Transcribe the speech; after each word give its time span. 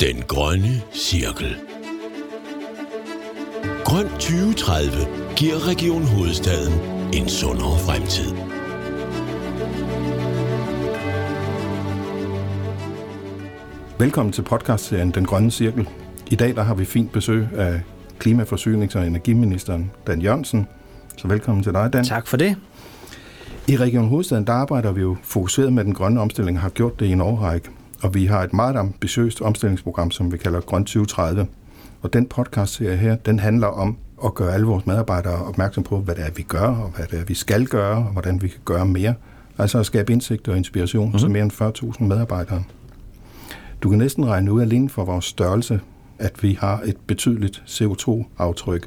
Den 0.00 0.22
grønne 0.28 0.82
cirkel. 0.92 1.56
Grøn 3.84 4.08
2030 4.08 4.90
giver 5.36 5.68
Region 5.68 6.02
Hovedstaden 6.02 6.72
en 7.14 7.28
sundere 7.28 7.78
fremtid. 7.78 8.30
Velkommen 13.98 14.32
til 14.32 14.42
podcastserien 14.42 15.10
Den 15.10 15.24
Grønne 15.24 15.50
Cirkel. 15.50 15.88
I 16.30 16.34
dag 16.34 16.56
der 16.56 16.62
har 16.62 16.74
vi 16.74 16.84
fint 16.84 17.12
besøg 17.12 17.48
af 17.54 17.80
Klima-, 18.18 18.44
Forsynings- 18.44 18.98
og 18.98 19.06
Energiministeren 19.06 19.90
Dan 20.06 20.20
Jørgensen. 20.20 20.66
Så 21.16 21.28
velkommen 21.28 21.62
til 21.62 21.72
dig, 21.72 21.92
Dan. 21.92 22.04
Tak 22.04 22.26
for 22.26 22.36
det. 22.36 22.56
I 23.68 23.76
Region 23.76 24.08
Hovedstaden 24.08 24.46
der 24.46 24.52
arbejder 24.52 24.92
vi 24.92 25.00
jo 25.00 25.16
fokuseret 25.22 25.72
med 25.72 25.84
den 25.84 25.94
grønne 25.94 26.20
omstilling 26.20 26.58
og 26.58 26.62
har 26.62 26.70
gjort 26.70 27.00
det 27.00 27.06
i 27.06 27.12
en 27.12 27.20
årrække. 27.20 27.75
Og 28.06 28.14
vi 28.14 28.26
har 28.26 28.42
et 28.42 28.52
meget 28.52 28.76
ambitiøst 28.76 29.40
omstillingsprogram, 29.42 30.10
som 30.10 30.32
vi 30.32 30.36
kalder 30.36 30.60
Grøn 30.60 30.84
2030. 30.84 31.46
Og 32.02 32.12
den 32.12 32.26
podcast 32.26 32.78
her, 32.78 33.16
den 33.16 33.38
handler 33.38 33.66
om 33.66 33.96
at 34.24 34.34
gøre 34.34 34.54
alle 34.54 34.66
vores 34.66 34.86
medarbejdere 34.86 35.44
opmærksom 35.44 35.84
på, 35.84 35.98
hvad 35.98 36.14
det 36.14 36.24
er, 36.26 36.30
vi 36.36 36.42
gør, 36.42 36.66
og 36.68 36.92
hvad 36.96 37.06
det 37.10 37.20
er, 37.20 37.24
vi 37.24 37.34
skal 37.34 37.66
gøre, 37.66 37.96
og 37.96 38.12
hvordan 38.12 38.42
vi 38.42 38.48
kan 38.48 38.60
gøre 38.64 38.86
mere. 38.86 39.14
Altså 39.58 39.78
at 39.78 39.86
skabe 39.86 40.12
indsigt 40.12 40.48
og 40.48 40.56
inspiration 40.56 41.04
mm-hmm. 41.04 41.18
til 41.18 41.30
mere 41.30 41.42
end 41.42 41.52
40.000 41.98 42.04
medarbejdere. 42.04 42.62
Du 43.82 43.88
kan 43.88 43.98
næsten 43.98 44.26
regne 44.26 44.52
ud 44.52 44.62
alene 44.62 44.88
for 44.88 45.04
vores 45.04 45.24
størrelse, 45.24 45.80
at 46.18 46.42
vi 46.42 46.58
har 46.60 46.80
et 46.84 46.96
betydeligt 47.06 47.62
CO2-aftryk. 47.66 48.86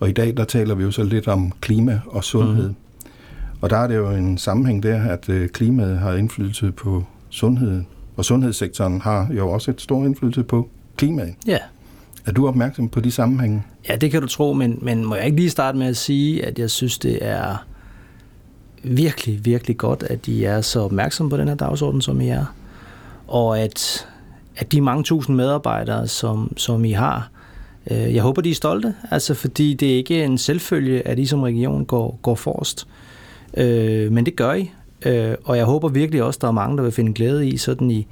Og 0.00 0.08
i 0.08 0.12
dag, 0.12 0.36
der 0.36 0.44
taler 0.44 0.74
vi 0.74 0.82
jo 0.82 0.90
så 0.90 1.02
lidt 1.02 1.28
om 1.28 1.52
klima 1.60 2.00
og 2.06 2.24
sundhed. 2.24 2.68
Mm. 2.68 2.76
Og 3.60 3.70
der 3.70 3.76
er 3.76 3.86
det 3.86 3.96
jo 3.96 4.10
en 4.10 4.38
sammenhæng 4.38 4.82
der, 4.82 5.02
at 5.02 5.28
øh, 5.28 5.48
klimaet 5.48 5.98
har 5.98 6.12
indflydelse 6.12 6.72
på 6.72 7.04
sundheden. 7.30 7.86
Og 8.16 8.24
sundhedssektoren 8.24 9.00
har 9.00 9.28
jo 9.36 9.50
også 9.50 9.70
et 9.70 9.80
stort 9.80 10.06
indflydelse 10.06 10.42
på 10.42 10.68
klimaet. 10.96 11.34
Ja. 11.46 11.58
Er 12.26 12.32
du 12.32 12.48
opmærksom 12.48 12.88
på 12.88 13.00
de 13.00 13.10
sammenhænge? 13.10 13.62
Ja, 13.88 13.96
det 13.96 14.10
kan 14.10 14.20
du 14.20 14.26
tro, 14.26 14.52
men, 14.52 14.78
men 14.82 15.04
må 15.04 15.14
jeg 15.14 15.24
ikke 15.24 15.36
lige 15.36 15.50
starte 15.50 15.78
med 15.78 15.86
at 15.86 15.96
sige, 15.96 16.46
at 16.46 16.58
jeg 16.58 16.70
synes, 16.70 16.98
det 16.98 17.18
er 17.20 17.64
virkelig, 18.82 19.44
virkelig 19.44 19.76
godt, 19.76 20.02
at 20.02 20.28
I 20.28 20.44
er 20.44 20.60
så 20.60 20.80
opmærksomme 20.80 21.30
på 21.30 21.36
den 21.36 21.48
her 21.48 21.54
dagsorden, 21.54 22.00
som 22.00 22.20
I 22.20 22.28
er. 22.28 22.44
Og 23.26 23.60
at 23.60 24.06
at 24.56 24.72
de 24.72 24.80
mange 24.80 25.04
tusind 25.04 25.36
medarbejdere, 25.36 26.08
som, 26.08 26.52
som 26.56 26.84
I 26.84 26.92
har, 26.92 27.30
øh, 27.90 28.14
jeg 28.14 28.22
håber, 28.22 28.42
de 28.42 28.50
er 28.50 28.54
stolte, 28.54 28.94
altså 29.10 29.34
fordi 29.34 29.74
det 29.74 29.92
er 29.92 29.96
ikke 29.96 30.24
en 30.24 30.38
selvfølge, 30.38 31.08
at 31.08 31.18
I 31.18 31.26
som 31.26 31.42
region 31.42 31.84
går, 31.84 32.18
går 32.22 32.34
forrest. 32.34 32.86
Øh, 33.56 34.12
men 34.12 34.26
det 34.26 34.36
gør 34.36 34.52
I, 34.52 34.70
øh, 35.04 35.34
og 35.44 35.56
jeg 35.56 35.64
håber 35.64 35.88
virkelig 35.88 36.22
også, 36.22 36.38
at 36.38 36.42
der 36.42 36.48
er 36.48 36.52
mange, 36.52 36.76
der 36.76 36.82
vil 36.82 36.92
finde 36.92 37.12
glæde 37.12 37.48
i 37.48 37.56
sådan 37.56 37.90
i, 37.90 38.06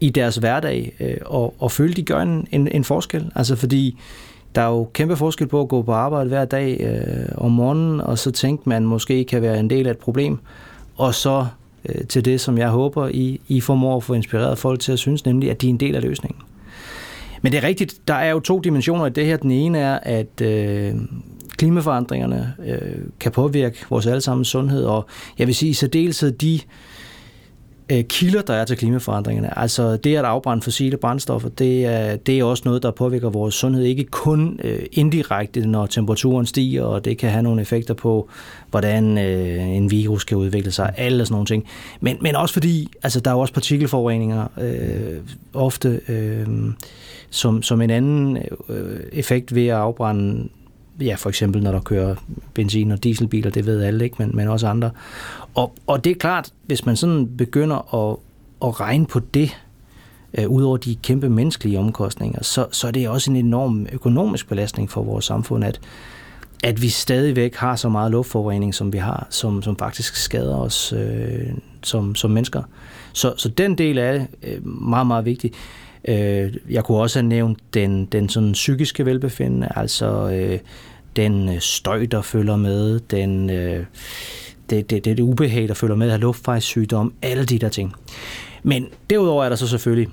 i 0.00 0.10
deres 0.10 0.36
hverdag, 0.36 0.92
øh, 1.00 1.16
og, 1.24 1.54
og 1.58 1.72
føle, 1.72 1.94
de 1.94 2.02
gør 2.02 2.20
en, 2.20 2.46
en, 2.52 2.68
en 2.68 2.84
forskel. 2.84 3.30
Altså 3.34 3.56
fordi 3.56 3.98
der 4.54 4.62
er 4.62 4.68
jo 4.68 4.88
kæmpe 4.92 5.16
forskel 5.16 5.46
på 5.46 5.60
at 5.60 5.68
gå 5.68 5.82
på 5.82 5.92
arbejde 5.92 6.28
hver 6.28 6.44
dag 6.44 6.80
øh, 6.80 7.28
om 7.36 7.50
morgenen, 7.50 8.00
og 8.00 8.18
så 8.18 8.30
tænke, 8.30 8.68
man 8.68 8.84
måske 8.84 9.24
kan 9.24 9.42
være 9.42 9.60
en 9.60 9.70
del 9.70 9.86
af 9.86 9.90
et 9.90 9.98
problem, 9.98 10.38
og 10.96 11.14
så 11.14 11.46
øh, 11.88 12.04
til 12.04 12.24
det, 12.24 12.40
som 12.40 12.58
jeg 12.58 12.68
håber, 12.68 13.08
I, 13.08 13.40
I 13.48 13.60
formår 13.60 13.96
at 13.96 14.02
få 14.02 14.14
inspireret 14.14 14.58
folk 14.58 14.80
til 14.80 14.92
at 14.92 14.98
synes, 14.98 15.24
nemlig 15.24 15.50
at 15.50 15.60
de 15.60 15.66
er 15.66 15.70
en 15.70 15.80
del 15.80 15.94
af 15.94 16.02
løsningen. 16.02 16.40
Men 17.42 17.52
det 17.52 17.58
er 17.58 17.68
rigtigt, 17.68 17.94
der 18.08 18.14
er 18.14 18.30
jo 18.30 18.40
to 18.40 18.60
dimensioner 18.60 19.06
i 19.06 19.10
det 19.10 19.26
her. 19.26 19.36
Den 19.36 19.50
ene 19.50 19.78
er, 19.78 19.98
at 20.02 20.40
øh, 20.40 20.94
klimaforandringerne 21.56 22.54
øh, 22.66 22.80
kan 23.20 23.32
påvirke 23.32 23.76
vores 23.90 24.06
allesammens 24.06 24.48
sundhed, 24.48 24.84
og 24.84 25.06
jeg 25.38 25.46
vil 25.46 25.54
sige 25.54 25.70
i 25.70 25.72
særdeleshed 25.72 26.32
de 26.32 26.60
øh, 27.92 28.04
kilder, 28.04 28.42
der 28.42 28.54
er 28.54 28.64
til 28.64 28.76
klimaforandringerne. 28.76 29.58
Altså 29.58 29.96
det 29.96 30.16
at 30.16 30.24
afbrænde 30.24 30.62
fossile 30.62 30.96
brændstoffer, 30.96 31.48
det 31.48 31.86
er, 31.86 32.16
det 32.16 32.38
er 32.38 32.44
også 32.44 32.62
noget, 32.66 32.82
der 32.82 32.90
påvirker 32.90 33.30
vores 33.30 33.54
sundhed. 33.54 33.84
Ikke 33.84 34.04
kun 34.04 34.60
øh, 34.64 34.78
indirekte, 34.92 35.66
når 35.66 35.86
temperaturen 35.86 36.46
stiger, 36.46 36.82
og 36.82 37.04
det 37.04 37.18
kan 37.18 37.30
have 37.30 37.42
nogle 37.42 37.62
effekter 37.62 37.94
på, 37.94 38.28
hvordan 38.70 39.18
øh, 39.18 39.68
en 39.68 39.90
virus 39.90 40.24
kan 40.24 40.36
udvikle 40.36 40.70
sig, 40.70 40.92
alle 40.96 41.26
sådan 41.26 41.34
nogle 41.34 41.46
ting. 41.46 41.64
Men, 42.00 42.16
men 42.20 42.36
også 42.36 42.52
fordi, 42.52 42.88
altså 43.02 43.20
der 43.20 43.30
er 43.30 43.34
jo 43.34 43.40
også 43.40 43.54
partikelforureninger 43.54 44.46
øh, 44.60 45.20
ofte, 45.54 46.00
øh, 46.08 46.46
som, 47.30 47.62
som 47.62 47.82
en 47.82 47.90
anden 47.90 48.38
øh, 48.68 49.00
effekt 49.12 49.54
ved 49.54 49.66
at 49.66 49.76
afbrænde 49.76 50.48
ja, 51.00 51.14
for 51.14 51.28
eksempel 51.28 51.62
når 51.62 51.72
der 51.72 51.80
kører 51.80 52.14
benzin- 52.54 52.92
og 52.92 53.04
dieselbiler, 53.04 53.50
det 53.50 53.66
ved 53.66 53.82
alle 53.82 54.04
ikke, 54.04 54.16
men, 54.18 54.36
men 54.36 54.48
også 54.48 54.66
andre. 54.66 54.90
Og, 55.54 55.74
og 55.86 56.04
det 56.04 56.10
er 56.10 56.14
klart, 56.14 56.50
hvis 56.66 56.86
man 56.86 56.96
sådan 56.96 57.36
begynder 57.36 57.94
at, 57.94 58.16
at 58.68 58.80
regne 58.80 59.06
på 59.06 59.18
det, 59.18 59.56
øh, 60.38 60.48
udover 60.48 60.76
de 60.76 60.94
kæmpe 60.94 61.28
menneskelige 61.28 61.78
omkostninger, 61.78 62.42
så, 62.42 62.66
så 62.70 62.86
er 62.86 62.90
det 62.90 63.08
også 63.08 63.30
en 63.30 63.36
enorm 63.36 63.86
økonomisk 63.92 64.48
belastning 64.48 64.90
for 64.90 65.02
vores 65.02 65.24
samfund, 65.24 65.64
at, 65.64 65.80
at 66.64 66.82
vi 66.82 66.88
stadigvæk 66.88 67.54
har 67.54 67.76
så 67.76 67.88
meget 67.88 68.10
luftforurening, 68.10 68.74
som 68.74 68.92
vi 68.92 68.98
har, 68.98 69.26
som, 69.30 69.62
som 69.62 69.76
faktisk 69.76 70.16
skader 70.16 70.56
os 70.56 70.92
øh, 70.92 71.50
som, 71.82 72.14
som 72.14 72.30
mennesker. 72.30 72.62
Så, 73.12 73.34
så 73.36 73.48
den 73.48 73.78
del 73.78 73.98
er 73.98 74.12
det 74.12 74.26
øh, 74.42 74.66
meget, 74.66 75.06
meget 75.06 75.24
vigtig. 75.24 75.52
Øh, 76.08 76.54
jeg 76.70 76.84
kunne 76.84 76.98
også 76.98 77.18
have 77.18 77.28
nævnt 77.28 77.58
den, 77.74 78.04
den 78.04 78.28
sådan 78.28 78.52
psykiske 78.52 79.06
velbefindende, 79.06 79.68
altså 79.76 80.30
øh, 80.30 80.58
den 81.16 81.48
øh, 81.48 81.60
støj, 81.60 82.06
der 82.06 82.22
følger 82.22 82.56
med, 82.56 83.00
den, 83.00 83.50
øh, 83.50 83.84
det, 84.70 84.90
det, 84.90 85.04
det, 85.04 85.16
det 85.16 85.20
ubehag, 85.20 85.68
der 85.68 85.74
følger 85.74 85.96
med 85.96 86.10
af 86.10 86.20
luftvejssygdom, 86.20 87.12
alle 87.22 87.44
de 87.44 87.58
der 87.58 87.68
ting. 87.68 87.92
Men 88.62 88.86
derudover 89.10 89.44
er 89.44 89.48
der 89.48 89.56
så 89.56 89.66
selvfølgelig 89.66 90.08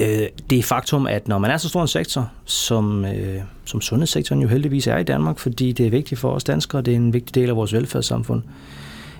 øh, 0.00 0.28
det 0.50 0.64
faktum, 0.64 1.06
at 1.06 1.28
når 1.28 1.38
man 1.38 1.50
er 1.50 1.56
så 1.56 1.68
stor 1.68 1.82
en 1.82 1.88
sektor, 1.88 2.30
som, 2.44 3.04
øh, 3.04 3.40
som 3.64 3.80
sundhedssektoren 3.80 4.42
jo 4.42 4.48
heldigvis 4.48 4.86
er 4.86 4.98
i 4.98 5.02
Danmark, 5.02 5.38
fordi 5.38 5.72
det 5.72 5.86
er 5.86 5.90
vigtigt 5.90 6.20
for 6.20 6.30
os 6.30 6.44
danskere, 6.44 6.82
det 6.82 6.92
er 6.92 6.96
en 6.96 7.12
vigtig 7.12 7.34
del 7.34 7.48
af 7.48 7.56
vores 7.56 7.72
velfærdssamfund, 7.72 8.42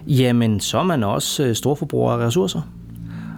jamen 0.06 0.60
så 0.60 0.78
er 0.78 0.82
man 0.82 1.04
også 1.04 1.44
øh, 1.44 1.54
storforbruger 1.54 2.12
af 2.12 2.26
ressourcer. 2.26 2.60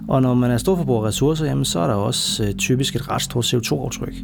Og 0.08 0.22
når 0.22 0.34
man 0.34 0.50
er 0.50 0.58
storforbruger 0.58 1.02
af 1.02 1.08
ressourcer, 1.08 1.46
jamen, 1.46 1.64
så 1.64 1.80
er 1.80 1.86
der 1.86 1.94
også 1.94 2.44
øh, 2.44 2.54
typisk 2.54 2.96
et 2.96 3.10
ret 3.10 3.22
stort 3.22 3.54
CO2-aftryk. 3.54 4.14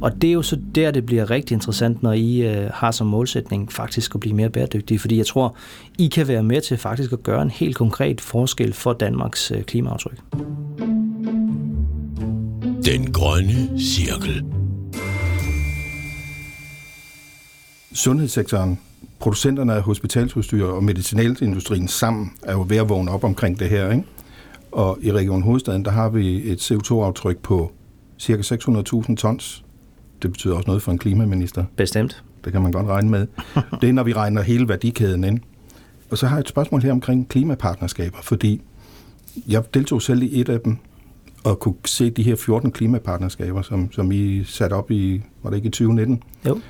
Og 0.00 0.22
det 0.22 0.28
er 0.28 0.32
jo 0.32 0.42
så 0.42 0.58
der, 0.74 0.90
det 0.90 1.06
bliver 1.06 1.30
rigtig 1.30 1.54
interessant, 1.54 2.02
når 2.02 2.12
I 2.12 2.40
øh, 2.40 2.70
har 2.74 2.90
som 2.90 3.06
målsætning 3.06 3.72
faktisk 3.72 4.14
at 4.14 4.20
blive 4.20 4.34
mere 4.34 4.50
bæredygtige. 4.50 4.98
Fordi 4.98 5.18
jeg 5.18 5.26
tror, 5.26 5.56
I 5.98 6.06
kan 6.06 6.28
være 6.28 6.42
med 6.42 6.60
til 6.60 6.76
faktisk 6.76 7.12
at 7.12 7.22
gøre 7.22 7.42
en 7.42 7.50
helt 7.50 7.76
konkret 7.76 8.20
forskel 8.20 8.72
for 8.72 8.92
Danmarks 8.92 9.50
øh, 9.50 9.62
klimaaftryk. 9.62 10.18
Den 12.84 13.12
grønne 13.12 13.80
cirkel. 13.80 14.44
Sundhedssektoren, 17.92 18.78
producenterne 19.18 19.74
af 19.74 19.82
hospitalsudstyr 19.82 20.64
og 20.64 20.84
medicinalindustrien 20.84 21.88
sammen 21.88 22.32
er 22.42 22.52
jo 22.52 22.66
ved 22.68 22.76
at 22.76 22.88
vågne 22.88 23.10
op 23.10 23.24
omkring 23.24 23.58
det 23.58 23.68
her, 23.68 23.90
ikke? 23.90 24.04
Og 24.78 24.98
i 25.02 25.12
Region 25.12 25.42
Hovedstaden, 25.42 25.84
der 25.84 25.90
har 25.90 26.08
vi 26.08 26.50
et 26.50 26.70
CO2-aftryk 26.72 27.38
på 27.38 27.72
cirka 28.18 28.42
600.000 28.42 29.14
tons. 29.16 29.64
Det 30.22 30.32
betyder 30.32 30.54
også 30.54 30.66
noget 30.66 30.82
for 30.82 30.92
en 30.92 30.98
klimaminister. 30.98 31.64
Bestemt. 31.76 32.24
Det 32.44 32.52
kan 32.52 32.62
man 32.62 32.72
godt 32.72 32.86
regne 32.86 33.10
med. 33.10 33.26
Det 33.80 33.88
er, 33.88 33.92
når 33.92 34.02
vi 34.02 34.12
regner 34.12 34.42
hele 34.42 34.68
værdikæden 34.68 35.24
ind. 35.24 35.40
Og 36.10 36.18
så 36.18 36.26
har 36.26 36.36
jeg 36.36 36.40
et 36.40 36.48
spørgsmål 36.48 36.82
her 36.82 36.92
omkring 36.92 37.28
klimapartnerskaber, 37.28 38.18
fordi 38.22 38.62
jeg 39.48 39.74
deltog 39.74 40.02
selv 40.02 40.22
i 40.22 40.40
et 40.40 40.48
af 40.48 40.60
dem, 40.60 40.76
og 41.44 41.58
kunne 41.60 41.74
se 41.84 42.10
de 42.10 42.22
her 42.22 42.36
14 42.36 42.70
klimapartnerskaber, 42.72 43.62
som, 43.62 43.92
som 43.92 44.12
I 44.12 44.44
satte 44.44 44.74
op 44.74 44.90
i, 44.90 45.22
var 45.42 45.50
det 45.50 45.56
ikke 45.56 45.66
i 45.66 45.70
2019? 45.70 46.22
Jo. 46.46 46.60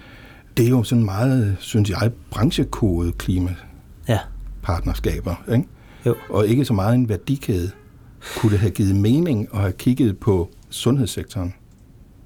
Det 0.57 0.67
er 0.67 0.71
jo 0.71 0.83
sådan 0.83 1.05
meget, 1.05 1.57
synes 1.61 1.91
jeg, 1.91 2.11
branchekodet 2.31 3.19
klima 3.19 3.55
Ja. 4.09 4.19
partnerskaber, 4.63 5.35
ikke? 5.53 5.65
Jo. 6.07 6.15
og 6.31 6.47
ikke 6.47 6.65
så 6.65 6.73
meget 6.73 6.95
en 6.95 7.09
værdikæde. 7.09 7.71
Kunne 8.37 8.53
det 8.53 8.59
have 8.59 8.71
givet 8.71 8.97
mening 8.97 9.49
at 9.55 9.61
have 9.61 9.73
kigget 9.73 10.19
på 10.19 10.49
sundhedssektoren? 10.71 11.55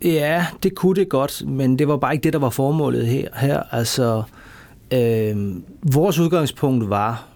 Ja, 0.04 0.46
det 0.62 0.74
kunne 0.74 0.94
det 0.94 1.08
godt, 1.08 1.42
men 1.46 1.78
det 1.78 1.88
var 1.88 1.96
bare 1.96 2.12
ikke 2.14 2.24
det, 2.24 2.32
der 2.32 2.38
var 2.38 2.50
formålet 2.50 3.06
her. 3.06 3.28
her. 3.36 3.62
Altså, 3.70 4.22
øh, 4.92 5.56
vores 5.82 6.18
udgangspunkt 6.18 6.90
var, 6.90 7.26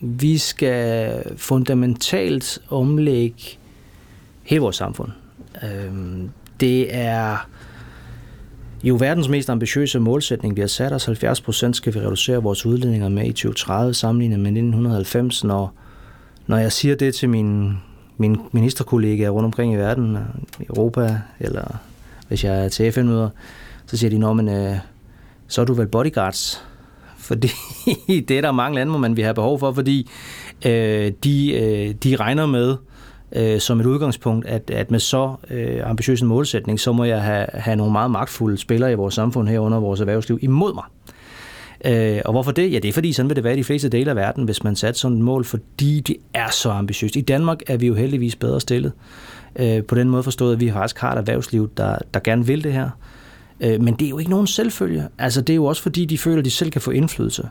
vi 0.00 0.38
skal 0.38 1.22
fundamentalt 1.36 2.58
omlægge 2.68 3.58
hele 4.42 4.60
vores 4.60 4.76
samfund. 4.76 5.10
Øh, 5.62 5.92
det 6.60 6.94
er 6.94 7.36
jo 8.84 8.96
verdens 9.00 9.28
mest 9.28 9.50
ambitiøse 9.50 10.00
målsætning. 10.00 10.56
Vi 10.56 10.60
har 10.60 10.68
sat 10.68 10.92
os 10.92 11.04
70 11.04 11.40
procent, 11.40 11.76
skal 11.76 11.94
vi 11.94 12.00
reducere 12.00 12.42
vores 12.42 12.66
udledninger 12.66 13.08
med 13.08 13.24
i 13.26 13.32
2030, 13.32 13.94
sammenlignet 13.94 14.38
med 14.38 14.50
1990, 14.50 15.44
når, 15.44 15.74
når 16.46 16.56
jeg 16.56 16.72
siger 16.72 16.94
det 16.94 17.14
til 17.14 17.28
mine, 17.28 17.76
mine 18.16 18.38
ministerkollegaer 18.52 19.30
rundt 19.30 19.44
omkring 19.44 19.72
i 19.72 19.76
verden, 19.76 20.16
øh, 20.16 20.22
i 20.60 20.64
Europa, 20.68 21.18
eller 21.40 21.76
hvis 22.28 22.44
jeg 22.44 22.64
er 22.64 22.68
til 22.68 22.92
FN-møder, 22.92 23.30
så 23.86 23.96
siger 23.96 24.10
de, 24.10 24.18
Nå, 24.18 24.32
men, 24.32 24.48
øh, 24.48 24.76
så 25.48 25.60
er 25.60 25.64
du 25.64 25.74
vel 25.74 25.86
bodyguards. 25.86 26.64
Fordi 27.26 27.48
det 28.28 28.30
er 28.30 28.40
der 28.40 28.52
mange 28.52 28.74
lande, 28.74 28.90
hvor 28.90 28.98
man 28.98 29.16
vil 29.16 29.24
have 29.24 29.34
behov 29.34 29.58
for, 29.58 29.72
fordi 29.72 30.10
øh, 30.66 31.12
de, 31.24 31.52
øh, 31.52 31.94
de 31.94 32.16
regner 32.16 32.46
med, 32.46 32.76
øh, 33.32 33.60
som 33.60 33.80
et 33.80 33.86
udgangspunkt, 33.86 34.46
at, 34.46 34.70
at 34.70 34.90
med 34.90 34.98
så 34.98 35.34
øh, 35.50 35.90
ambitiøs 35.90 36.22
en 36.22 36.28
målsætning, 36.28 36.80
så 36.80 36.92
må 36.92 37.04
jeg 37.04 37.22
have, 37.22 37.46
have 37.52 37.76
nogle 37.76 37.92
meget 37.92 38.10
magtfulde 38.10 38.56
spillere 38.56 38.92
i 38.92 38.94
vores 38.94 39.14
samfund 39.14 39.48
herunder 39.48 39.80
vores 39.80 40.00
erhvervsliv 40.00 40.38
imod 40.42 40.74
mig. 40.74 40.84
Øh, 41.86 42.20
og 42.24 42.32
hvorfor 42.32 42.52
det? 42.52 42.72
Ja, 42.72 42.78
det 42.78 42.88
er 42.88 42.92
fordi, 42.92 43.12
sådan 43.12 43.28
vil 43.28 43.36
det 43.36 43.44
være 43.44 43.54
i 43.54 43.56
de 43.56 43.64
fleste 43.64 43.88
dele 43.88 44.10
af 44.10 44.16
verden, 44.16 44.44
hvis 44.44 44.64
man 44.64 44.76
satte 44.76 45.00
sådan 45.00 45.16
et 45.16 45.22
mål, 45.22 45.44
fordi 45.44 46.00
det 46.00 46.16
er 46.34 46.50
så 46.50 46.70
ambitiøst. 46.70 47.16
I 47.16 47.20
Danmark 47.20 47.62
er 47.66 47.76
vi 47.76 47.86
jo 47.86 47.94
heldigvis 47.94 48.36
bedre 48.36 48.60
stillet. 48.60 48.92
Øh, 49.56 49.82
på 49.82 49.94
den 49.94 50.10
måde 50.10 50.22
forstået, 50.22 50.52
at 50.52 50.60
vi 50.60 50.70
faktisk 50.70 50.98
har 50.98 51.12
et 51.12 51.18
erhvervsliv, 51.18 51.70
der, 51.76 51.98
der 52.14 52.20
gerne 52.20 52.46
vil 52.46 52.64
det 52.64 52.72
her. 52.72 52.90
Øh, 53.60 53.80
men 53.80 53.94
det 53.94 54.04
er 54.04 54.10
jo 54.10 54.18
ikke 54.18 54.30
nogen 54.30 54.46
selvfølge. 54.46 55.08
Altså, 55.18 55.40
det 55.40 55.52
er 55.52 55.56
jo 55.56 55.64
også 55.64 55.82
fordi, 55.82 56.04
de 56.04 56.18
føler, 56.18 56.38
at 56.38 56.44
de 56.44 56.50
selv 56.50 56.70
kan 56.70 56.80
få 56.80 56.90
indflydelse. 56.90 57.48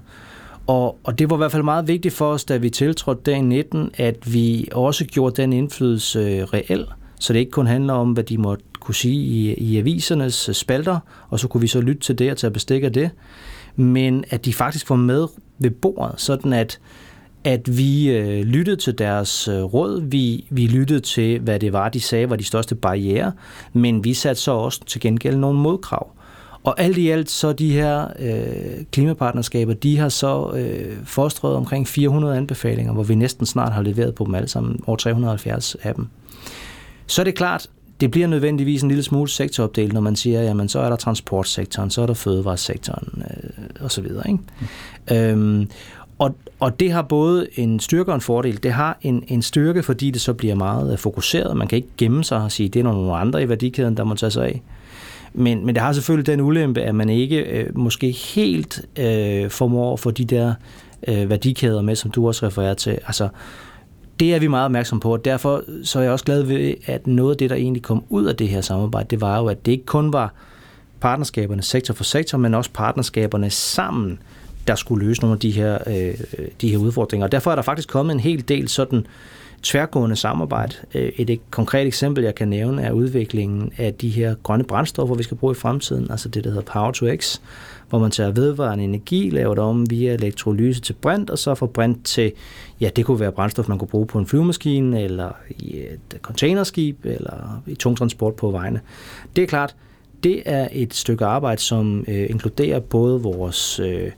Og, 0.68 0.98
og 1.04 1.20
det 1.20 1.30
var 1.30 1.36
i 1.36 1.38
hvert 1.38 1.52
fald 1.52 1.64
meget 1.64 1.88
vigtigt 1.88 2.14
for 2.14 2.32
os, 2.32 2.46
da 2.46 2.58
vi 2.58 2.70
tiltrådte 2.70 3.22
dag 3.26 3.42
19, 3.42 3.92
at 3.98 4.34
vi 4.34 4.68
også 4.72 5.06
gjorde 5.06 5.42
den 5.42 5.54
indflydelse 5.54 6.20
øh, 6.20 6.44
reel, 6.44 6.86
så 7.20 7.34
det 7.34 7.40
ikke 7.40 7.52
kun 7.52 7.68
handler 7.68 7.94
om, 7.94 8.12
hvad 8.12 8.24
de 8.24 8.38
måtte 8.38 8.64
kunne 8.80 8.96
sige 8.96 9.16
i, 9.16 9.54
i 9.54 9.78
avisernes 9.78 10.50
spalter, 10.54 11.00
og 11.30 11.40
så 11.40 11.48
kunne 11.48 11.62
vi 11.62 11.68
så 11.68 11.82
lytte 11.82 12.02
til 12.02 12.20
det 12.20 12.32
og 12.32 12.38
tage 12.38 12.52
bestik 12.52 12.84
af 12.84 12.94
det, 12.94 13.10
men 13.76 14.26
at 14.30 14.46
de 14.46 14.54
faktisk 14.54 14.90
var 14.90 14.96
med 14.96 15.28
ved 15.60 15.72
bordet, 15.72 16.22
sådan 16.22 16.54
at, 16.54 16.80
at 17.44 17.78
vi 17.78 18.10
øh, 18.10 18.42
lyttede 18.46 18.78
til 18.78 18.98
deres 18.98 19.48
øh, 19.48 19.64
råd, 19.64 20.02
vi, 20.02 20.46
vi 20.50 20.68
lyttede 20.68 21.00
til, 21.00 21.40
hvad 21.40 21.60
det 21.60 21.74
var, 21.74 21.90
de 21.90 22.02
sagde 22.02 22.30
var 22.30 22.36
de 22.36 22.44
største 22.44 22.76
barriere, 22.76 23.32
men 23.74 24.04
vi 24.04 24.14
satte 24.14 24.42
så 24.42 24.52
også 24.52 24.86
til 24.86 25.02
gengæld 25.02 25.38
nogle 25.38 25.60
modkrav. 25.60 26.12
Og 26.64 26.80
alt 26.80 26.98
i 26.98 27.10
alt 27.10 27.30
så 27.30 27.54
de 27.54 27.72
her 27.72 28.08
øh, 28.20 28.86
klimapartnerskaber, 28.92 29.74
de 29.74 29.98
har 29.98 30.10
så 30.10 30.52
øh, 30.56 30.98
forstrøget 31.06 31.58
omkring 31.58 31.88
400 31.88 32.38
anbefalinger, 32.38 32.94
hvor 32.94 33.04
vi 33.04 33.16
næsten 33.16 33.46
snart 33.46 33.74
har 33.74 33.82
leveret 33.82 34.16
på 34.16 34.26
dem 34.26 34.36
alle 34.36 34.48
sammen, 34.48 34.80
over 34.88 34.98
370 34.98 35.76
af 35.84 35.96
dem. 35.96 36.08
Så 37.08 37.22
er 37.22 37.24
det 37.24 37.36
klart, 37.36 37.70
det 38.02 38.12
bliver 38.12 38.28
nødvendigvis 38.28 38.82
en 38.82 38.90
lille 38.90 39.04
smule 39.04 39.30
sektoropdelt, 39.30 39.94
når 39.94 40.02
man 40.02 40.16
siger, 40.16 40.42
jamen 40.42 40.70
så 40.70 40.80
er 40.80 40.90
der 40.90 40.96
transportsektoren, 40.96 41.90
så 41.90 42.02
er 42.02 42.06
der 42.06 42.14
fødevaresektoren 42.14 43.24
øh, 43.30 43.86
osv. 43.86 44.06
Ikke? 44.06 44.40
Mm. 45.10 45.16
Øhm, 45.16 45.70
og, 46.20 46.36
og 46.60 46.80
det 46.80 46.92
har 46.92 47.02
både 47.02 47.48
en 47.56 47.80
styrke 47.80 48.12
og 48.12 48.16
en 48.16 48.22
fordel. 48.22 48.64
Det 48.64 48.72
har 48.74 48.98
en, 49.02 49.24
en 49.28 49.42
styrke, 49.42 49.84
fordi 49.84 50.12
det 50.12 50.22
så 50.22 50.34
bliver 50.34 50.56
meget 50.56 50.92
øh, 50.92 50.98
fokuseret. 50.98 51.58
Man 51.58 51.68
kan 51.68 51.76
ikke 51.76 51.88
gemme 51.98 52.24
sig 52.24 52.42
og 52.42 52.52
sige, 52.52 52.68
at 52.68 52.74
det 52.74 52.80
er 52.80 52.84
nogle 52.84 53.16
andre 53.16 53.44
i 53.44 53.50
værdikæden, 53.50 53.98
der 53.98 54.04
må 54.04 54.16
tage 54.16 54.32
sig 54.32 54.46
af. 54.46 54.62
Men, 55.34 55.66
men 55.66 55.76
det 55.76 55.84
har 55.84 55.94
selvfølgelig 55.94 56.28
den 56.28 56.42
ulempe, 56.42 56.82
at 56.82 56.96
man 56.96 57.10
ikke 57.10 57.38
øh, 57.38 57.78
måske 57.78 58.12
helt 58.12 58.82
øh, 59.00 59.50
formår 59.50 59.94
at 59.94 60.00
få 60.00 60.12
de 60.12 60.26
der 60.26 60.54
øh, 61.08 61.30
værdikæder 61.30 61.82
med, 61.82 61.96
som 61.96 62.12
du 62.12 62.28
også 62.28 62.48
refererer 62.48 62.74
til. 62.74 62.92
Altså, 62.92 63.30
det 64.20 64.36
er 64.36 64.40
vi 64.40 64.48
meget 64.48 64.66
opmærksom 64.66 65.00
på, 65.00 65.14
og 65.14 65.26
derfor 65.26 65.64
så 65.84 66.00
er 66.00 66.04
jeg 66.04 66.12
også 66.12 66.26
glad 66.26 66.44
ved, 66.44 66.74
at 66.86 67.08
noget 67.08 67.32
af 67.32 67.38
det, 67.38 67.50
der 67.50 67.56
egentlig 67.56 67.84
kom 67.84 68.04
ud 68.10 68.26
af 68.26 68.36
det 68.36 68.48
her 68.48 68.62
samarbejde, 68.62 69.08
det 69.10 69.22
var 69.22 69.40
jo, 69.40 69.46
at 69.46 69.66
det 69.66 69.72
ikke 69.72 69.86
kun 69.86 70.14
var 70.14 70.34
partnerskaberne 71.00 71.62
sektor 71.62 71.94
for 71.94 72.04
sektor, 72.04 72.38
men 72.38 72.54
også 72.54 72.70
partnerskaberne 72.74 73.50
sammen, 73.50 74.20
der 74.68 74.76
skulle 74.76 75.08
løse 75.08 75.22
nogle 75.22 75.34
af 75.34 75.40
de 75.40 75.52
her, 75.52 75.78
øh, 75.88 76.14
de 76.62 76.70
her 76.70 76.78
udfordringer. 76.78 77.26
Og 77.26 77.32
derfor 77.32 77.52
er 77.52 77.56
der 77.56 77.62
faktisk 77.62 77.90
kommet 77.90 78.14
en 78.14 78.20
hel 78.20 78.48
del 78.48 78.68
sådan 78.68 79.08
tværgående 79.64 80.16
samarbejde. 80.16 80.76
Øh, 80.94 81.12
et, 81.16 81.30
et 81.30 81.40
konkret 81.52 81.88
eksempel, 81.88 82.24
jeg 82.24 82.36
kan 82.36 82.48
nævne, 82.48 82.82
er 82.82 82.92
udviklingen 82.92 83.72
af 83.78 83.94
de 83.94 84.10
her 84.10 84.36
grønne 84.44 84.64
brændstoffer, 84.64 85.16
vi 85.16 85.24
skal 85.24 85.38
bruge 85.38 85.52
i 85.52 85.56
fremtiden, 85.56 86.12
altså 86.12 86.30
det, 86.30 86.44
der 86.44 86.50
hedder 86.50 86.72
Power 86.74 86.92
to 86.92 87.06
X, 87.16 87.42
hvor 87.90 88.00
man 88.00 88.12
tager 88.12 88.32
vedvarende 88.32 88.84
energi, 88.84 89.30
laver 89.30 89.56
det 89.56 89.64
om 89.64 89.90
via 89.90 90.14
elektrolyse 90.14 90.82
til 90.82 90.94
brint, 90.94 91.30
og 91.30 91.38
så 91.38 91.56
får 91.56 91.66
brint 91.66 92.06
til, 92.06 92.32
ja, 92.82 92.90
det 92.96 93.06
kunne 93.06 93.20
være 93.20 93.32
brændstof, 93.32 93.68
man 93.68 93.80
kunne 93.80 93.88
bruge 93.88 94.08
på 94.08 94.20
en 94.20 94.28
flyvemaskine, 94.28 95.02
eller 95.02 95.32
i 95.50 95.78
et 95.78 96.18
containerskib, 96.22 97.06
eller 97.06 97.62
i 97.68 97.76
tungtransport 97.76 98.36
på 98.36 98.52
vejene. 98.52 98.82
Det 99.36 99.44
er 99.44 99.48
klart, 99.48 99.76
det 100.24 100.44
er 100.46 100.68
et 100.72 100.94
stykke 100.94 101.26
arbejde, 101.26 101.62
som 101.62 102.06
øh, 102.08 102.30
inkluderer 102.30 102.80
både 102.80 103.22
vores 103.22 103.80
øh, 103.80 104.12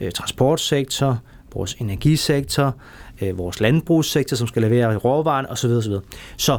øh 0.00 0.12
transportsektor, 0.12 1.18
vores 1.54 1.74
energisektor, 1.74 2.74
øh, 3.22 3.38
vores 3.38 3.60
landbrugssektor, 3.60 4.36
som 4.36 4.46
skal 4.46 4.62
levere 4.62 4.96
råvaren 4.96 5.46
osv. 5.46 5.70
osv. 5.70 5.92
Så 6.36 6.58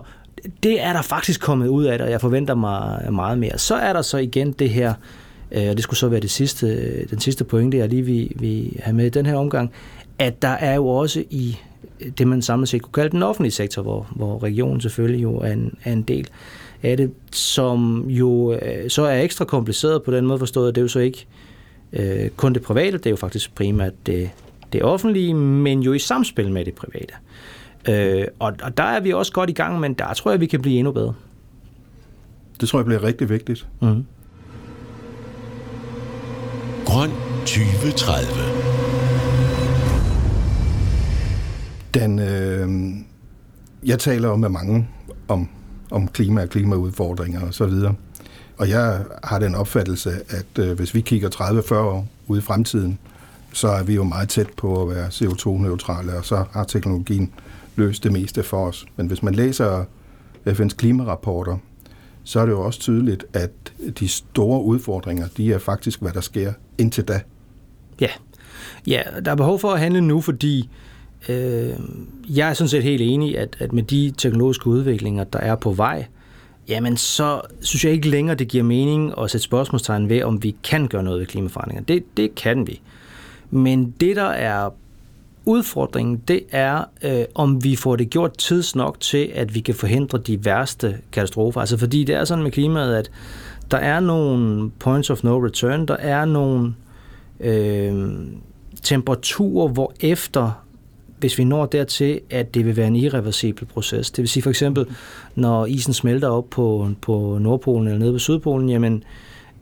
det 0.63 0.81
er 0.81 0.93
der 0.93 1.01
faktisk 1.01 1.41
kommet 1.41 1.67
ud 1.67 1.85
af 1.85 1.97
det, 1.97 2.05
og 2.05 2.11
jeg 2.11 2.21
forventer 2.21 2.55
mig 2.55 3.07
meget 3.13 3.37
mere. 3.37 3.57
Så 3.57 3.75
er 3.75 3.93
der 3.93 4.01
så 4.01 4.17
igen 4.17 4.51
det 4.51 4.69
her, 4.69 4.89
øh, 4.89 4.95
og 5.51 5.57
det 5.57 5.83
skulle 5.83 5.97
så 5.97 6.07
være 6.07 6.19
det 6.19 6.31
sidste, 6.31 7.05
den 7.05 7.19
sidste 7.19 7.43
pointe, 7.43 7.77
jeg 7.77 7.89
lige 7.89 8.05
vil, 8.05 8.31
vil 8.35 8.79
have 8.83 8.95
med 8.95 9.05
i 9.05 9.09
den 9.09 9.25
her 9.25 9.35
omgang, 9.35 9.71
at 10.19 10.41
der 10.41 10.47
er 10.47 10.75
jo 10.75 10.87
også 10.87 11.23
i 11.29 11.57
det, 12.17 12.27
man 12.27 12.41
samlet 12.41 12.69
set 12.69 12.81
kunne 12.81 12.93
kalde 12.93 13.09
den 13.09 13.23
offentlige 13.23 13.51
sektor, 13.51 13.81
hvor, 13.81 14.07
hvor 14.15 14.43
regionen 14.43 14.81
selvfølgelig 14.81 15.23
jo 15.23 15.37
er 15.37 15.51
en, 15.51 15.77
er 15.83 15.93
en 15.93 16.01
del 16.01 16.27
af 16.83 16.97
det, 16.97 17.11
som 17.31 18.05
jo 18.09 18.53
øh, 18.53 18.89
så 18.89 19.03
er 19.03 19.21
ekstra 19.21 19.45
kompliceret 19.45 20.03
på 20.03 20.11
den 20.11 20.25
måde 20.25 20.39
forstået, 20.39 20.69
at 20.69 20.75
det 20.75 20.81
er 20.81 20.83
jo 20.83 20.87
så 20.87 20.99
ikke 20.99 21.27
øh, 21.93 22.29
kun 22.29 22.53
det 22.53 22.61
private, 22.61 22.97
det 22.97 23.05
er 23.05 23.09
jo 23.09 23.15
faktisk 23.15 23.55
primært 23.55 23.93
det, 24.05 24.29
det 24.73 24.83
offentlige, 24.83 25.33
men 25.33 25.81
jo 25.81 25.93
i 25.93 25.99
samspil 25.99 26.51
med 26.51 26.65
det 26.65 26.73
private. 26.73 27.13
Øh, 27.89 28.27
og, 28.39 28.53
og 28.63 28.77
der 28.77 28.83
er 28.83 28.99
vi 28.99 29.13
også 29.13 29.31
godt 29.31 29.49
i 29.49 29.53
gang, 29.53 29.79
men 29.79 29.93
der 29.93 30.13
tror 30.13 30.31
jeg, 30.31 30.39
vi 30.39 30.45
kan 30.45 30.61
blive 30.61 30.77
endnu 30.77 30.91
bedre. 30.91 31.13
Det 32.61 32.69
tror 32.69 32.79
jeg 32.79 32.85
bliver 32.85 33.03
rigtig 33.03 33.29
vigtigt. 33.29 33.67
Mm. 33.81 34.05
Grøn 36.89 37.11
2030 37.45 38.25
Den, 41.93 42.19
øh, 42.19 42.69
jeg 43.85 43.99
taler 43.99 44.29
jo 44.29 44.35
med 44.35 44.49
mange 44.49 44.87
om, 45.27 45.49
om 45.91 46.07
klima 46.07 46.41
og 46.41 46.49
klimaudfordringer 46.49 47.47
og 47.47 47.53
så 47.53 47.65
videre. 47.65 47.95
Og 48.57 48.69
jeg 48.69 49.03
har 49.23 49.39
den 49.39 49.55
opfattelse, 49.55 50.11
at 50.29 50.59
øh, 50.59 50.77
hvis 50.77 50.95
vi 50.95 51.01
kigger 51.01 51.29
30-40 51.29 51.75
år 51.75 52.07
ude 52.27 52.39
i 52.39 52.41
fremtiden, 52.41 52.99
så 53.53 53.67
er 53.67 53.83
vi 53.83 53.95
jo 53.95 54.03
meget 54.03 54.29
tæt 54.29 54.49
på 54.57 54.81
at 54.81 54.95
være 54.95 55.07
CO2-neutrale, 55.07 56.17
og 56.17 56.25
så 56.25 56.43
har 56.51 56.63
teknologien 56.63 57.33
løst 57.75 58.03
det 58.03 58.11
meste 58.11 58.43
for 58.43 58.67
os. 58.67 58.85
Men 58.95 59.07
hvis 59.07 59.23
man 59.23 59.35
læser 59.35 59.83
FN's 60.47 60.75
klimarapporter, 60.75 61.57
så 62.29 62.39
er 62.39 62.45
det 62.45 62.51
jo 62.51 62.61
også 62.61 62.79
tydeligt, 62.79 63.25
at 63.33 63.51
de 63.99 64.07
store 64.07 64.63
udfordringer, 64.63 65.27
de 65.37 65.53
er 65.53 65.57
faktisk, 65.57 66.01
hvad 66.01 66.11
der 66.11 66.21
sker 66.21 66.53
indtil 66.77 67.03
da. 67.03 67.21
Ja, 68.01 68.07
ja 68.87 69.01
der 69.25 69.31
er 69.31 69.35
behov 69.35 69.59
for 69.59 69.71
at 69.71 69.79
handle 69.79 70.01
nu, 70.01 70.21
fordi 70.21 70.69
øh, 71.29 71.69
jeg 72.29 72.49
er 72.49 72.53
sådan 72.53 72.69
set 72.69 72.83
helt 72.83 73.01
enig, 73.01 73.37
at, 73.37 73.57
at 73.59 73.73
med 73.73 73.83
de 73.83 74.13
teknologiske 74.17 74.67
udviklinger, 74.67 75.23
der 75.23 75.39
er 75.39 75.55
på 75.55 75.71
vej, 75.71 76.05
jamen 76.67 76.97
så 76.97 77.41
synes 77.61 77.85
jeg 77.85 77.93
ikke 77.93 78.09
længere, 78.09 78.35
det 78.35 78.47
giver 78.47 78.63
mening 78.63 79.13
at 79.21 79.31
sætte 79.31 79.43
spørgsmålstegn 79.43 80.09
ved, 80.09 80.23
om 80.23 80.43
vi 80.43 80.55
kan 80.63 80.87
gøre 80.87 81.03
noget 81.03 81.19
ved 81.19 81.27
klimaforandringer. 81.27 81.83
Det, 81.83 82.17
det 82.17 82.35
kan 82.35 82.67
vi. 82.67 82.81
Men 83.51 83.91
det, 83.99 84.15
der 84.15 84.29
er 84.29 84.69
udfordringen, 85.45 86.21
det 86.27 86.43
er, 86.51 86.83
øh, 87.03 87.23
om 87.35 87.63
vi 87.63 87.75
får 87.75 87.95
det 87.95 88.09
gjort 88.09 88.37
tidsnok 88.37 88.99
til, 88.99 89.31
at 89.35 89.55
vi 89.55 89.59
kan 89.59 89.75
forhindre 89.75 90.17
de 90.17 90.45
værste 90.45 90.97
katastrofer. 91.11 91.59
Altså 91.59 91.77
fordi 91.77 92.03
det 92.03 92.15
er 92.15 92.25
sådan 92.25 92.43
med 92.43 92.51
klimaet, 92.51 92.95
at 92.95 93.11
der 93.71 93.77
er 93.77 93.99
nogle 93.99 94.71
points 94.79 95.09
of 95.09 95.23
no 95.23 95.45
return, 95.45 95.85
der 95.85 95.95
er 95.95 96.25
nogle 96.25 96.73
øh, 97.39 98.09
temperaturer, 98.83 99.67
hvor 99.67 99.93
efter 99.99 100.65
hvis 101.19 101.37
vi 101.37 101.43
når 101.43 101.65
dertil, 101.65 102.19
at 102.29 102.53
det 102.53 102.65
vil 102.65 102.77
være 102.77 102.87
en 102.87 102.95
irreversibel 102.95 103.65
proces. 103.65 104.11
Det 104.11 104.21
vil 104.21 104.29
sige 104.29 104.43
for 104.43 104.49
eksempel, 104.49 104.85
når 105.35 105.65
isen 105.65 105.93
smelter 105.93 106.27
op 106.27 106.49
på, 106.49 106.89
på 107.01 107.37
Nordpolen 107.41 107.87
eller 107.87 107.99
nede 107.99 108.11
på 108.11 108.19
Sydpolen, 108.19 108.69
jamen 108.69 109.03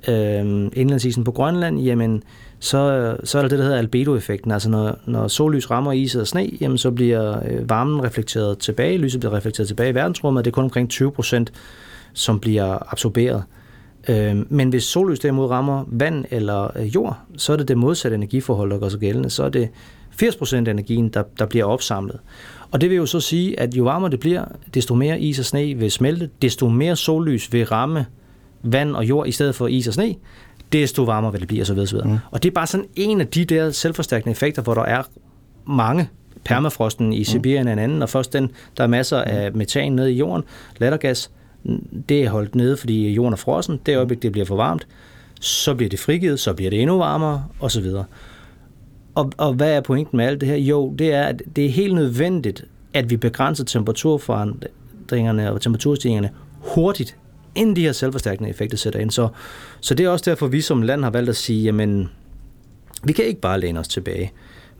øh, 0.07 0.71
indlandsisen 0.73 1.23
på 1.23 1.31
Grønland, 1.31 1.79
jamen 1.79 2.23
så, 2.59 3.15
så 3.23 3.37
er 3.37 3.41
der 3.41 3.49
det, 3.49 3.59
der 3.59 3.65
hedder 3.65 3.77
albedo-effekten. 3.77 4.51
Altså 4.51 4.69
når, 4.69 4.99
når 5.05 5.27
sollys 5.27 5.71
rammer 5.71 5.91
is 5.91 6.15
og 6.15 6.27
sne, 6.27 6.49
jamen 6.61 6.77
så 6.77 6.91
bliver 6.91 7.39
øh, 7.49 7.69
varmen 7.69 8.03
reflekteret 8.03 8.57
tilbage, 8.57 8.97
lyset 8.97 9.19
bliver 9.19 9.33
reflekteret 9.33 9.67
tilbage 9.67 9.89
i 9.89 9.95
verdensrummet, 9.95 10.45
det 10.45 10.51
er 10.51 10.55
kun 10.55 10.63
omkring 10.63 10.89
20 10.89 11.11
procent, 11.11 11.53
som 12.13 12.39
bliver 12.39 12.91
absorberet. 12.91 13.43
Øhm, 14.09 14.47
men 14.49 14.69
hvis 14.69 14.83
sollys 14.83 15.19
derimod 15.19 15.49
rammer 15.49 15.83
vand 15.87 16.25
eller 16.31 16.77
øh, 16.77 16.95
jord, 16.95 17.17
så 17.37 17.53
er 17.53 17.57
det 17.57 17.67
det 17.67 17.77
modsatte 17.77 18.15
energiforhold, 18.15 18.71
der 18.71 18.79
gør 18.79 18.89
sig 18.89 18.99
gældende. 18.99 19.29
Så 19.29 19.43
er 19.43 19.49
det 19.49 19.69
80 20.11 20.35
procent 20.35 20.67
af 20.67 20.71
energien, 20.71 21.09
der, 21.09 21.23
der 21.39 21.45
bliver 21.45 21.65
opsamlet. 21.65 22.19
Og 22.71 22.81
det 22.81 22.89
vil 22.89 22.95
jo 22.95 23.05
så 23.05 23.19
sige, 23.19 23.59
at 23.59 23.73
jo 23.73 23.83
varmere 23.83 24.11
det 24.11 24.19
bliver, 24.19 24.45
desto 24.73 24.95
mere 24.95 25.19
is 25.19 25.39
og 25.39 25.45
sne 25.45 25.73
vil 25.73 25.91
smelte, 25.91 26.29
desto 26.41 26.69
mere 26.69 26.95
sollys 26.95 27.53
vil 27.53 27.65
ramme 27.65 28.05
vand 28.63 28.95
og 28.95 29.05
jord 29.05 29.27
i 29.27 29.31
stedet 29.31 29.55
for 29.55 29.67
is 29.67 29.87
og 29.87 29.93
sne, 29.93 30.15
desto 30.73 31.03
varmere 31.03 31.31
vil 31.31 31.41
det 31.41 31.47
blive, 31.47 31.61
osv. 31.61 31.79
osv. 31.79 31.97
Mm. 32.05 32.17
Og 32.31 32.43
det 32.43 32.49
er 32.49 32.53
bare 32.53 32.67
sådan 32.67 32.85
en 32.95 33.21
af 33.21 33.27
de 33.27 33.45
der 33.45 33.71
selvforstærkende 33.71 34.31
effekter, 34.31 34.61
hvor 34.61 34.73
der 34.73 34.83
er 34.83 35.03
mange 35.65 36.09
permafrosten 36.45 37.13
i 37.13 37.23
Sibirien 37.23 37.67
er 37.67 37.73
en 37.73 37.79
anden, 37.79 38.01
og 38.01 38.09
først 38.09 38.33
den, 38.33 38.51
der 38.77 38.83
er 38.83 38.87
masser 38.87 39.21
af 39.21 39.53
metan 39.53 39.91
nede 39.91 40.13
i 40.13 40.17
jorden, 40.17 40.43
lattergas, 40.77 41.31
det 42.09 42.23
er 42.23 42.29
holdt 42.29 42.55
nede, 42.55 42.77
fordi 42.77 43.09
jorden 43.09 43.33
er 43.33 43.37
frossen, 43.37 43.79
det 43.85 43.97
øjeblik, 43.97 44.21
det 44.21 44.31
bliver 44.31 44.45
for 44.45 44.55
varmt, 44.55 44.87
så 45.41 45.75
bliver 45.75 45.89
det 45.89 45.99
frigivet, 45.99 46.39
så 46.39 46.53
bliver 46.53 46.69
det 46.69 46.81
endnu 46.81 46.97
varmere, 46.97 47.45
osv. 47.59 47.85
Og, 49.15 49.31
og 49.37 49.53
hvad 49.53 49.73
er 49.73 49.81
pointen 49.81 50.17
med 50.17 50.25
alt 50.25 50.41
det 50.41 50.49
her? 50.49 50.55
Jo, 50.55 50.93
det 50.99 51.13
er, 51.13 51.23
at 51.23 51.41
det 51.55 51.65
er 51.65 51.69
helt 51.69 51.95
nødvendigt, 51.95 52.65
at 52.93 53.09
vi 53.09 53.17
begrænser 53.17 53.93
klimaforandringerne 53.93 55.51
og 55.51 55.61
temperaturstigningerne 55.61 56.29
hurtigt, 56.59 57.17
inden 57.57 57.75
de 57.75 57.81
her 57.81 57.91
selvforstærkende 57.91 58.49
effekter 58.49 58.77
sætter 58.77 58.99
ind. 58.99 59.11
Så, 59.11 59.27
så 59.81 59.93
det 59.93 60.05
er 60.05 60.09
også 60.09 60.29
derfor, 60.29 60.47
vi 60.47 60.61
som 60.61 60.81
land 60.81 61.03
har 61.03 61.09
valgt 61.09 61.29
at 61.29 61.35
sige, 61.35 61.63
jamen, 61.63 62.09
vi 63.03 63.13
kan 63.13 63.25
ikke 63.25 63.41
bare 63.41 63.59
læne 63.59 63.79
os 63.79 63.87
tilbage. 63.87 64.31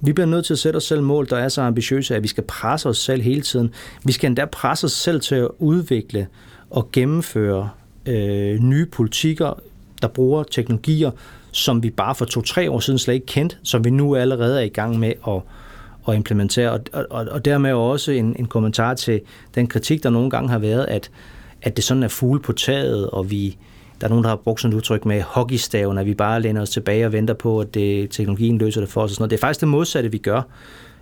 Vi 0.02 0.14
bliver 0.14 0.28
nødt 0.28 0.46
til 0.46 0.54
at 0.54 0.60
sætte 0.60 0.78
os 0.78 0.84
selv 0.84 1.04
mål, 1.04 1.30
der 1.30 1.38
er 1.38 1.50
så 1.50 1.62
ambitiøse, 1.62 2.16
at 2.16 2.24
vi 2.24 2.28
skal 2.28 2.44
presse 2.44 2.90
os 2.90 2.98
selv 2.98 3.22
hele 3.22 3.42
tiden. 3.42 3.74
Vi 4.04 4.12
skal 4.12 4.28
endda 4.28 4.46
presse 4.46 4.86
os 4.86 4.92
selv 4.92 5.22
til 5.22 5.36
at 5.36 5.48
udvikle 5.60 6.28
og 6.70 6.90
gennemføre 6.92 7.70
øh, 8.06 8.60
nye 8.60 8.86
politikker, 8.86 9.60
der 10.02 10.08
bruger 10.08 10.44
teknologier, 10.44 11.12
som 11.52 11.84
vi 11.84 11.90
bare 11.90 12.16
for 12.16 12.26
to-tre 12.26 12.72
år 12.72 12.80
siden 12.80 13.00
slet 13.00 13.14
ikke 13.14 13.26
kendte, 13.26 13.56
som 13.64 13.86
vi 13.86 13.90
nu 13.90 14.16
allerede 14.16 14.60
er 14.60 14.66
i 14.66 14.70
gang 14.70 15.00
med 15.00 15.14
at, 15.28 15.42
at 16.08 16.16
implementere. 16.16 16.72
Og, 16.72 16.82
og, 16.94 17.28
og 17.32 17.46
dermed 17.46 17.74
også 17.74 18.12
en, 18.12 18.36
en 18.40 18.46
kommentar 18.46 18.94
til 18.94 19.22
den 19.56 19.68
kritik, 19.68 20.04
der 20.04 20.10
nogle 20.10 20.30
gange 20.30 20.50
har 20.50 20.60
været, 20.60 20.86
at, 20.86 21.12
at 21.68 21.76
det 21.76 21.84
sådan 21.84 22.04
er 22.04 22.08
fugle 22.08 22.40
på 22.40 22.54
taget, 22.54 23.10
og 23.10 23.32
vi, 23.32 23.58
der 24.02 24.08
er 24.08 24.10
nogen, 24.10 24.24
der 24.24 24.30
har 24.30 24.36
brugt 24.36 24.62
sådan 24.62 24.74
et 24.74 24.78
udtryk 24.78 25.06
med 25.06 25.22
hockeystaven, 25.22 25.98
at 25.98 26.06
vi 26.06 26.14
bare 26.14 26.42
læner 26.42 26.62
os 26.62 26.70
tilbage 26.70 27.06
og 27.06 27.14
venter 27.14 27.34
på, 27.34 27.60
at 27.60 27.74
det, 27.74 28.10
teknologien 28.10 28.58
løser 28.58 28.82
det 28.82 28.90
for 28.90 29.02
os. 29.02 29.12
Og 29.12 29.16
sådan 29.16 29.22
noget. 29.22 29.32
Det 29.32 29.38
er 29.38 29.42
faktisk 29.42 29.60
det 29.60 29.70
modsatte, 29.70 30.12
vi 30.12 30.18
gør. 30.18 30.42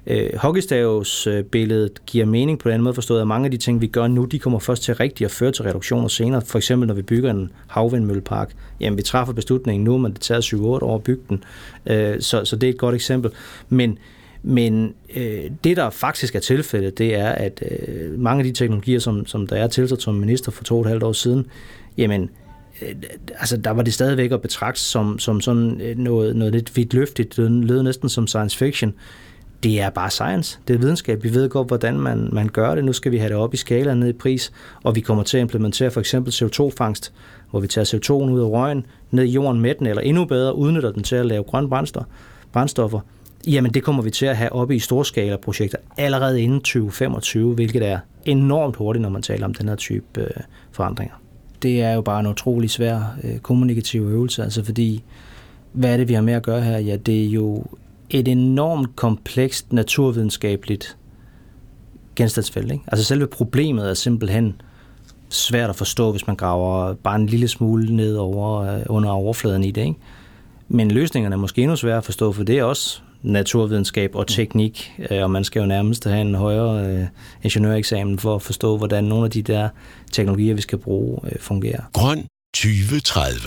Øh, 0.08 0.30
hockeystavsbilledet 0.36 2.06
giver 2.06 2.26
mening 2.26 2.60
på 2.60 2.70
den 2.70 2.82
måde 2.82 2.94
forstået, 2.94 3.22
at 3.22 3.28
mange 3.28 3.46
af 3.46 3.52
de 3.52 3.58
ting, 3.58 3.82
vi 3.82 3.88
gør 3.88 4.08
nu, 4.08 4.26
de 4.26 4.40
kommer 4.40 4.60
først 4.60 4.84
til 4.84 4.96
rigtigt 4.96 5.26
at 5.26 5.32
føre 5.32 5.52
til 5.52 5.64
reduktioner 5.64 6.08
senere. 6.08 6.42
For 6.42 6.58
eksempel, 6.58 6.88
når 6.88 6.94
vi 6.94 7.02
bygger 7.02 7.32
en 7.32 7.52
havvindmøllepark. 7.68 8.56
Jamen, 8.80 8.98
vi 8.98 9.04
træffer 9.04 9.34
beslutningen 9.34 9.84
nu, 9.84 9.98
men 9.98 10.14
det 10.14 10.22
tager 10.22 10.42
7-8 10.42 10.58
år 10.64 10.96
at 10.96 11.04
bygge 11.04 11.24
den. 11.30 11.44
Øh, 11.86 12.22
så, 12.22 12.46
så 12.46 12.56
det 12.56 12.70
er 12.70 12.74
et 12.74 12.80
godt 12.80 12.96
eksempel. 12.96 13.32
Men, 13.70 13.98
men 14.48 14.94
øh, 15.16 15.44
det, 15.64 15.78
der 15.78 15.90
faktisk 15.90 16.36
er 16.36 16.40
tilfældet, 16.40 16.98
det 16.98 17.16
er, 17.16 17.30
at 17.30 17.64
øh, 17.72 18.20
mange 18.20 18.40
af 18.40 18.44
de 18.44 18.52
teknologier, 18.52 19.00
som, 19.00 19.26
som 19.26 19.48
der 19.48 19.56
er 19.56 19.68
tilsat 19.68 20.02
som 20.02 20.16
minister 20.16 20.52
for 20.52 20.64
to 20.64 20.76
og 20.76 20.82
et 20.82 20.88
halvt 20.88 21.04
år 21.04 21.12
siden, 21.12 21.46
jamen, 21.98 22.30
øh, 22.82 22.96
altså 23.40 23.58
der 23.58 23.72
var 23.72 23.82
det 23.82 23.94
stadigvæk 23.94 24.32
at 24.32 24.42
betragte 24.42 24.82
som, 24.82 25.20
som 25.20 25.42
sådan 25.42 25.82
øh, 25.82 25.98
noget, 25.98 26.36
noget 26.36 26.54
lidt 26.54 26.78
vidtløftigt, 26.78 27.38
det 27.38 27.52
lød 27.52 27.84
næsten 27.84 28.10
som 28.10 28.28
science 28.28 28.58
fiction 28.58 28.94
det 29.64 29.82
er 29.82 29.90
bare 29.90 30.10
science. 30.10 30.60
Det 30.68 30.74
er 30.74 30.78
videnskab. 30.78 31.24
Vi 31.24 31.34
ved 31.34 31.50
godt, 31.50 31.68
hvordan 31.68 32.00
man, 32.00 32.30
man 32.32 32.50
gør 32.50 32.76
det. 32.76 32.86
Nu 32.86 32.94
skal 32.94 33.12
vi 33.12 33.18
have 33.18 33.30
det 33.30 33.38
op 33.38 33.54
i 33.54 33.58
skala 33.58 33.94
ned 33.94 34.08
i 34.08 34.14
pris, 34.14 34.52
og 34.84 34.96
vi 34.96 35.02
kommer 35.02 35.24
til 35.24 35.38
at 35.38 35.42
implementere 35.42 35.92
for 35.92 36.00
eksempel 36.00 36.32
CO2-fangst, 36.32 37.14
hvor 37.52 37.60
vi 37.60 37.68
tager 37.68 37.86
CO2'en 37.86 38.32
ud 38.32 38.42
af 38.42 38.46
røgen, 38.46 38.86
ned 39.12 39.24
i 39.24 39.32
jorden 39.32 39.62
med 39.62 39.76
den, 39.76 39.88
eller 39.88 40.02
endnu 40.02 40.26
bedre 40.26 40.56
udnytter 40.56 40.92
den 40.92 41.04
til 41.04 41.16
at 41.16 41.26
lave 41.26 41.44
grønne 41.44 41.70
brændstoffer. 42.54 43.00
Jamen 43.48 43.74
det 43.74 43.84
kommer 43.84 44.04
vi 44.04 44.10
til 44.10 44.26
at 44.26 44.38
have 44.38 44.52
oppe 44.52 44.76
i 44.76 44.80
storskala-projekter 44.80 45.78
allerede 45.98 46.42
inden 46.42 46.60
2025, 46.60 47.54
hvilket 47.54 47.88
er 47.88 48.00
enormt 48.26 48.76
hurtigt, 48.76 49.02
når 49.02 49.10
man 49.10 49.22
taler 49.22 49.46
om 49.46 49.54
den 49.54 49.68
her 49.68 49.76
type 49.76 50.22
øh, 50.22 50.30
forandringer. 50.72 51.16
Det 51.62 51.82
er 51.82 51.94
jo 51.94 52.02
bare 52.02 52.20
en 52.20 52.28
utrolig 52.28 52.70
svær 52.70 53.18
øh, 53.24 53.38
kommunikativ 53.38 54.02
øvelse, 54.02 54.44
altså 54.44 54.64
fordi, 54.64 55.04
hvad 55.72 55.94
er 55.94 55.98
det, 55.98 56.08
vi 56.08 56.14
har 56.14 56.22
med 56.22 56.34
at 56.34 56.44
gøre 56.44 56.62
her? 56.62 56.78
Ja, 56.78 56.96
det 56.96 57.24
er 57.24 57.30
jo 57.30 57.64
et 58.10 58.28
enormt 58.28 58.96
komplekst 58.96 59.74
naturvidenskabeligt 59.74 60.98
genstandsfelt. 62.16 62.72
Ikke? 62.72 62.84
Altså 62.88 63.06
selve 63.06 63.28
problemet 63.28 63.90
er 63.90 63.94
simpelthen 63.94 64.62
svært 65.30 65.70
at 65.70 65.76
forstå, 65.76 66.12
hvis 66.12 66.28
man 66.28 66.36
graver 66.36 66.94
bare 66.94 67.16
en 67.16 67.26
lille 67.26 67.48
smule 67.48 67.96
ned 67.96 68.16
over, 68.16 68.62
øh, 68.62 68.82
under 68.90 69.10
overfladen 69.10 69.64
i 69.64 69.72
det. 69.72 69.82
Ikke? 69.82 70.00
Men 70.68 70.92
løsningerne 70.92 71.36
er 71.36 71.40
måske 71.40 71.62
endnu 71.62 71.76
sværere 71.76 71.98
at 71.98 72.06
forstå, 72.06 72.32
for 72.32 72.44
det 72.44 72.60
er 72.60 72.64
også 72.64 73.02
naturvidenskab 73.26 74.16
og 74.16 74.28
teknik, 74.28 74.94
øh, 75.10 75.24
og 75.24 75.32
man 75.32 75.44
skal 75.44 75.60
jo 75.60 75.66
nærmest 75.66 76.06
have 76.06 76.22
en 76.22 76.36
højere 76.36 76.86
øh, 76.86 77.06
ingeniøreksamen 77.44 78.20
for 78.20 78.36
at 78.36 78.42
forstå, 78.42 78.78
hvordan 78.78 79.04
nogle 79.04 79.26
af 79.26 79.32
de 79.32 79.42
der 79.42 79.70
teknologier, 80.12 80.54
vi 80.54 80.62
skal 80.62 80.78
bruge, 80.78 81.20
fungerer. 81.40 81.82
Grøn 81.94 82.26
2030 82.54 83.40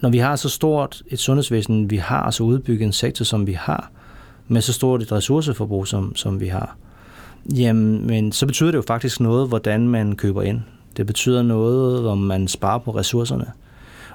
når 0.00 0.10
vi 0.10 0.18
har 0.18 0.36
så 0.36 0.48
stort 0.48 1.02
et 1.08 1.18
sundhedsvæsen, 1.18 1.90
vi 1.90 1.96
har, 1.96 2.30
så 2.30 2.42
udbygget 2.42 2.86
en 2.86 2.92
sektor, 2.92 3.24
som 3.24 3.46
vi 3.46 3.52
har, 3.52 3.90
med 4.48 4.60
så 4.60 4.72
stort 4.72 5.02
et 5.02 5.12
ressourceforbrug, 5.12 5.86
som, 5.86 6.16
som 6.16 6.40
vi 6.40 6.46
har, 6.46 6.76
jamen, 7.56 8.06
men 8.06 8.32
så 8.32 8.46
betyder 8.46 8.70
det 8.70 8.76
jo 8.76 8.82
faktisk 8.86 9.20
noget, 9.20 9.48
hvordan 9.48 9.88
man 9.88 10.16
køber 10.16 10.42
ind. 10.42 10.60
Det 10.96 11.06
betyder 11.06 11.42
noget, 11.42 12.08
om 12.08 12.18
man 12.18 12.48
sparer 12.48 12.78
på 12.78 12.90
ressourcerne. 12.90 13.46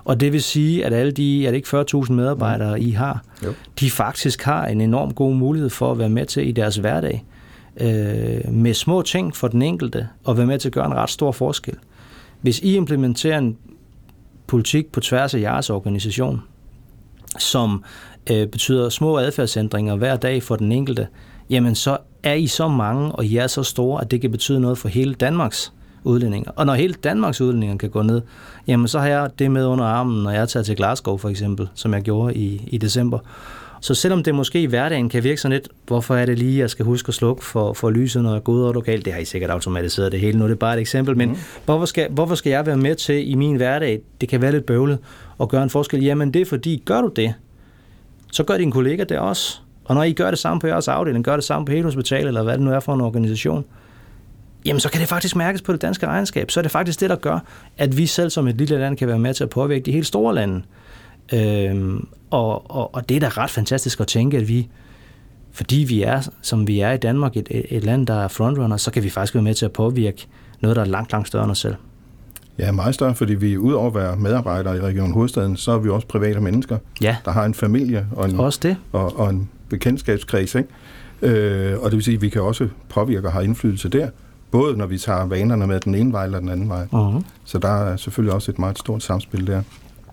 Og 0.05 0.19
det 0.19 0.33
vil 0.33 0.43
sige, 0.43 0.85
at 0.85 0.93
alle 0.93 1.11
de, 1.11 1.47
er 1.47 1.51
det 1.51 1.57
ikke 1.57 1.79
40.000 2.03 2.11
medarbejdere, 2.11 2.81
I 2.81 2.91
har, 2.91 3.23
jo. 3.45 3.53
de 3.79 3.91
faktisk 3.91 4.43
har 4.43 4.65
en 4.65 4.81
enorm 4.81 5.13
god 5.13 5.33
mulighed 5.33 5.69
for 5.69 5.91
at 5.91 5.99
være 5.99 6.09
med 6.09 6.25
til 6.25 6.47
i 6.47 6.51
deres 6.51 6.75
hverdag, 6.75 7.25
øh, 7.77 8.53
med 8.53 8.73
små 8.73 9.01
ting 9.01 9.35
for 9.35 9.47
den 9.47 9.61
enkelte, 9.61 10.07
og 10.23 10.37
være 10.37 10.45
med 10.45 10.59
til 10.59 10.69
at 10.69 10.73
gøre 10.73 10.85
en 10.85 10.93
ret 10.93 11.09
stor 11.09 11.31
forskel. 11.31 11.75
Hvis 12.41 12.59
I 12.59 12.75
implementerer 12.75 13.37
en 13.37 13.57
politik 14.47 14.91
på 14.91 14.99
tværs 14.99 15.33
af 15.33 15.39
jeres 15.39 15.69
organisation, 15.69 16.41
som 17.39 17.83
øh, 18.31 18.47
betyder 18.47 18.89
små 18.89 19.17
adfærdsændringer 19.17 19.95
hver 19.95 20.15
dag 20.15 20.43
for 20.43 20.55
den 20.55 20.71
enkelte, 20.71 21.07
jamen 21.49 21.75
så 21.75 21.97
er 22.23 22.33
I 22.33 22.47
så 22.47 22.67
mange, 22.67 23.11
og 23.11 23.25
I 23.25 23.37
er 23.37 23.47
så 23.47 23.63
store, 23.63 24.01
at 24.01 24.11
det 24.11 24.21
kan 24.21 24.31
betyde 24.31 24.59
noget 24.59 24.77
for 24.77 24.87
hele 24.87 25.13
Danmarks 25.13 25.73
udledninger. 26.05 26.51
Og 26.55 26.65
når 26.65 26.73
hele 26.73 26.93
Danmarks 26.93 27.41
udledninger 27.41 27.77
kan 27.77 27.89
gå 27.89 28.01
ned, 28.01 28.21
jamen 28.67 28.87
så 28.87 28.99
har 28.99 29.07
jeg 29.07 29.29
det 29.39 29.51
med 29.51 29.65
under 29.65 29.85
armen, 29.85 30.23
når 30.23 30.31
jeg 30.31 30.49
tager 30.49 30.63
til 30.63 30.75
Glasgow 30.75 31.17
for 31.17 31.29
eksempel, 31.29 31.67
som 31.75 31.93
jeg 31.93 32.01
gjorde 32.01 32.35
i, 32.35 32.67
i 32.67 32.77
december. 32.77 33.19
Så 33.81 33.93
selvom 33.93 34.23
det 34.23 34.35
måske 34.35 34.61
i 34.61 34.65
hverdagen 34.65 35.09
kan 35.09 35.23
virke 35.23 35.41
sådan 35.41 35.53
lidt, 35.53 35.69
hvorfor 35.87 36.15
er 36.15 36.25
det 36.25 36.39
lige, 36.39 36.59
jeg 36.59 36.69
skal 36.69 36.85
huske 36.85 37.07
at 37.07 37.13
slukke 37.13 37.45
for, 37.45 37.73
for 37.73 37.89
lyset, 37.89 38.23
når 38.23 38.33
jeg 38.33 38.43
går 38.43 38.53
ud 38.53 38.61
over 38.61 38.73
lokalt, 38.73 39.05
det 39.05 39.13
har 39.13 39.19
I 39.19 39.25
sikkert 39.25 39.51
automatiseret 39.51 40.11
det 40.11 40.19
hele 40.19 40.39
nu, 40.39 40.45
det 40.45 40.51
er 40.51 40.55
bare 40.55 40.73
et 40.73 40.79
eksempel, 40.79 41.17
men 41.17 41.29
mm. 41.29 41.37
hvorfor, 41.65 41.85
skal, 41.85 42.07
hvorfor 42.11 42.35
skal 42.35 42.49
jeg 42.49 42.65
være 42.65 42.77
med 42.77 42.95
til 42.95 43.31
i 43.31 43.35
min 43.35 43.55
hverdag, 43.55 44.01
det 44.21 44.29
kan 44.29 44.41
være 44.41 44.51
lidt 44.51 44.65
bøvlet, 44.65 44.99
og 45.37 45.49
gøre 45.49 45.63
en 45.63 45.69
forskel? 45.69 46.03
Jamen 46.03 46.33
det 46.33 46.41
er 46.41 46.45
fordi, 46.45 46.81
gør 46.85 47.01
du 47.01 47.07
det, 47.07 47.33
så 48.31 48.43
gør 48.43 48.57
din 48.57 48.71
kollega 48.71 49.03
det 49.03 49.19
også. 49.19 49.59
Og 49.85 49.95
når 49.95 50.03
I 50.03 50.13
gør 50.13 50.29
det 50.29 50.39
samme 50.39 50.59
på 50.59 50.67
jeres 50.67 50.87
afdeling, 50.87 51.25
gør 51.25 51.35
det 51.35 51.43
samme 51.43 51.65
på 51.65 51.71
hele 51.71 51.83
hospitalet, 51.83 52.27
eller 52.27 52.43
hvad 52.43 52.53
det 52.53 52.61
nu 52.61 52.71
er 52.71 52.79
for 52.79 52.93
en 52.93 53.01
organisation, 53.01 53.65
jamen 54.65 54.79
så 54.79 54.89
kan 54.89 55.01
det 55.01 55.09
faktisk 55.09 55.35
mærkes 55.35 55.61
på 55.61 55.71
det 55.71 55.81
danske 55.81 56.07
regnskab. 56.07 56.51
Så 56.51 56.59
er 56.59 56.61
det 56.61 56.71
faktisk 56.71 56.99
det, 56.99 57.09
der 57.09 57.15
gør, 57.15 57.39
at 57.77 57.97
vi 57.97 58.05
selv 58.05 58.29
som 58.29 58.47
et 58.47 58.55
lille 58.55 58.77
land 58.77 58.97
kan 58.97 59.07
være 59.07 59.19
med 59.19 59.33
til 59.33 59.43
at 59.43 59.49
påvirke 59.49 59.85
de 59.85 59.91
helt 59.91 60.07
store 60.07 60.35
lande. 60.35 60.61
Øhm, 61.33 62.07
og, 62.29 62.71
og, 62.71 62.95
og 62.95 63.09
det 63.09 63.15
er 63.15 63.19
da 63.19 63.27
ret 63.27 63.49
fantastisk 63.49 63.99
at 63.99 64.07
tænke, 64.07 64.37
at 64.37 64.47
vi, 64.47 64.69
fordi 65.51 65.75
vi 65.75 66.03
er, 66.03 66.29
som 66.41 66.67
vi 66.67 66.79
er 66.79 66.91
i 66.91 66.97
Danmark, 66.97 67.37
et, 67.37 67.47
et 67.51 67.83
land, 67.83 68.07
der 68.07 68.23
er 68.23 68.27
frontrunner, 68.27 68.77
så 68.77 68.91
kan 68.91 69.03
vi 69.03 69.09
faktisk 69.09 69.33
være 69.33 69.43
med 69.43 69.53
til 69.53 69.65
at 69.65 69.71
påvirke 69.71 70.27
noget, 70.61 70.75
der 70.75 70.81
er 70.81 70.87
langt, 70.87 71.11
langt 71.11 71.27
større 71.27 71.43
end 71.43 71.51
os 71.51 71.59
selv. 71.59 71.75
Ja, 72.59 72.71
meget 72.71 72.95
større, 72.95 73.15
fordi 73.15 73.33
vi 73.33 73.57
udover 73.57 73.87
at 73.87 73.95
være 73.95 74.17
medarbejdere 74.17 74.77
i 74.77 74.79
Region 74.79 75.13
Hovedstaden, 75.13 75.57
så 75.57 75.71
er 75.71 75.77
vi 75.77 75.89
også 75.89 76.07
private 76.07 76.41
mennesker, 76.41 76.77
ja. 77.01 77.17
der 77.25 77.31
har 77.31 77.45
en 77.45 77.53
familie 77.53 78.07
og 78.11 78.29
en, 78.29 78.39
også 78.39 78.59
det. 78.63 78.77
Og, 78.91 79.19
og 79.19 79.29
en 79.29 79.49
bekendtskabskreds. 79.69 80.55
Ikke? 80.55 80.69
Øh, 81.21 81.79
og 81.79 81.91
det 81.91 81.97
vil 81.97 82.03
sige, 82.03 82.15
at 82.15 82.21
vi 82.21 82.29
kan 82.29 82.41
også 82.41 82.67
påvirke 82.89 83.27
og 83.27 83.33
have 83.33 83.45
indflydelse 83.45 83.89
der, 83.89 84.09
både 84.55 84.77
når 84.77 84.85
vi 84.85 84.97
tager 84.97 85.25
vanerne 85.25 85.67
med 85.67 85.79
den 85.79 85.95
ene 85.95 86.11
vej 86.11 86.25
eller 86.25 86.39
den 86.39 86.49
anden 86.49 86.69
vej. 86.69 86.85
Uh-huh. 86.93 87.23
Så 87.45 87.57
der 87.57 87.69
er 87.69 87.97
selvfølgelig 87.97 88.33
også 88.33 88.51
et 88.51 88.59
meget 88.59 88.79
stort 88.79 89.03
samspil 89.03 89.47
der 89.47 89.61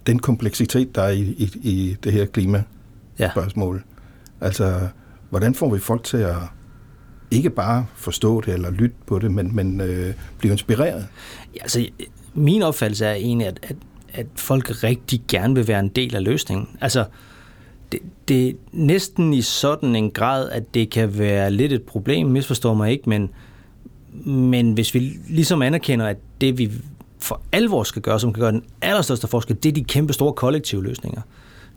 den 0.06 0.18
kompleksitet, 0.18 0.94
der 0.94 1.02
er 1.02 1.10
i, 1.10 1.20
i, 1.20 1.50
i 1.62 1.96
det 2.04 2.12
her 2.12 2.24
klimaspørgsmål. 2.24 3.84
Ja. 4.40 4.46
Altså, 4.46 4.88
hvordan 5.30 5.54
får 5.54 5.74
vi 5.74 5.80
folk 5.80 6.04
til 6.04 6.16
at 6.16 6.36
ikke 7.30 7.50
bare 7.50 7.86
forstå 7.94 8.40
det 8.40 8.54
eller 8.54 8.70
lytte 8.70 8.96
på 9.06 9.18
det, 9.18 9.30
men, 9.30 9.56
men 9.56 9.80
øh, 9.80 10.14
blive 10.38 10.52
inspireret? 10.52 11.06
Ja, 11.56 11.62
altså, 11.62 11.86
min 12.34 12.62
opfattelse 12.62 13.06
er 13.06 13.14
egentlig, 13.14 13.46
at, 13.46 13.58
at, 13.62 13.76
at 14.12 14.26
folk 14.34 14.84
rigtig 14.84 15.22
gerne 15.28 15.54
vil 15.54 15.68
være 15.68 15.80
en 15.80 15.88
del 15.88 16.16
af 16.16 16.24
løsningen. 16.24 16.68
Altså, 16.80 17.04
det, 17.92 18.00
det 18.28 18.48
er 18.48 18.52
næsten 18.72 19.34
i 19.34 19.42
sådan 19.42 19.96
en 19.96 20.10
grad, 20.10 20.50
at 20.50 20.74
det 20.74 20.90
kan 20.90 21.18
være 21.18 21.50
lidt 21.50 21.72
et 21.72 21.82
problem, 21.82 22.26
misforstår 22.26 22.74
mig 22.74 22.90
ikke, 22.90 23.08
men, 23.08 23.30
men 24.24 24.72
hvis 24.72 24.94
vi 24.94 25.12
ligesom 25.28 25.62
anerkender, 25.62 26.06
at 26.06 26.16
det 26.40 26.58
vi 26.58 26.70
for 27.18 27.40
alvor 27.52 27.82
skal 27.82 28.02
gøre, 28.02 28.20
som 28.20 28.32
kan 28.32 28.40
gøre 28.40 28.52
den 28.52 28.64
allerstørste 28.82 29.26
forskel, 29.26 29.56
det 29.62 29.68
er 29.68 29.72
de 29.72 29.84
kæmpe 29.84 30.12
store 30.12 30.32
kollektive 30.32 30.84
løsninger. 30.84 31.20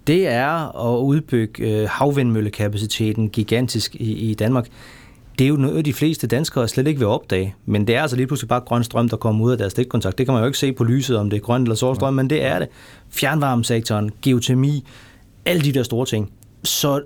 Det 0.07 0.27
er 0.27 0.85
at 0.93 0.99
udbygge 0.99 1.63
øh, 1.63 1.89
havvindmøllekapaciteten 1.89 3.29
gigantisk 3.29 3.95
i, 3.95 4.13
i 4.13 4.33
Danmark. 4.33 4.67
Det 5.39 5.45
er 5.45 5.49
jo 5.49 5.55
noget, 5.55 5.85
de 5.85 5.93
fleste 5.93 6.27
danskere 6.27 6.67
slet 6.67 6.87
ikke 6.87 6.99
vil 6.99 7.07
opdage, 7.07 7.55
men 7.65 7.87
det 7.87 7.95
er 7.95 8.01
altså 8.01 8.17
lige 8.17 8.27
pludselig 8.27 8.49
bare 8.49 8.59
grøn 8.59 8.83
strøm, 8.83 9.09
der 9.09 9.17
kommer 9.17 9.45
ud 9.45 9.51
af 9.51 9.57
deres 9.57 9.71
stikkontakt. 9.71 10.17
Det 10.17 10.25
kan 10.25 10.33
man 10.33 10.41
jo 10.41 10.47
ikke 10.47 10.57
se 10.57 10.73
på 10.73 10.83
lyset, 10.83 11.17
om 11.17 11.29
det 11.29 11.37
er 11.37 11.41
grøn 11.41 11.61
eller 11.61 11.75
sort 11.75 11.95
strøm, 11.95 12.13
men 12.13 12.29
det 12.29 12.43
er 12.43 12.59
det. 12.59 12.67
Fjernvarmesektoren, 13.09 14.11
geotermi, 14.21 14.85
alle 15.45 15.61
de 15.61 15.71
der 15.71 15.83
store 15.83 16.05
ting. 16.05 16.31
Så 16.63 17.01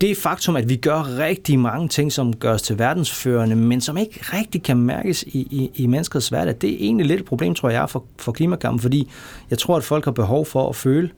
det 0.00 0.16
faktum, 0.16 0.56
at 0.56 0.68
vi 0.68 0.76
gør 0.76 1.18
rigtig 1.18 1.58
mange 1.58 1.88
ting, 1.88 2.12
som 2.12 2.36
gør 2.36 2.52
os 2.52 2.62
til 2.62 2.78
verdensførende, 2.78 3.56
men 3.56 3.80
som 3.80 3.96
ikke 3.96 4.20
rigtig 4.22 4.62
kan 4.62 4.76
mærkes 4.76 5.22
i, 5.22 5.38
i, 5.38 5.70
i 5.74 5.86
menneskers 5.86 6.28
hverdag, 6.28 6.54
det 6.60 6.70
er 6.70 6.76
egentlig 6.80 7.06
lidt 7.06 7.20
et 7.20 7.26
problem, 7.26 7.54
tror 7.54 7.70
jeg, 7.70 7.90
for, 7.90 8.04
for 8.18 8.32
klimakampen, 8.32 8.80
fordi 8.80 9.10
jeg 9.50 9.58
tror, 9.58 9.76
at 9.76 9.84
folk 9.84 10.04
har 10.04 10.12
behov 10.12 10.46
for 10.46 10.68
at 10.68 10.76
føle, 10.76 11.10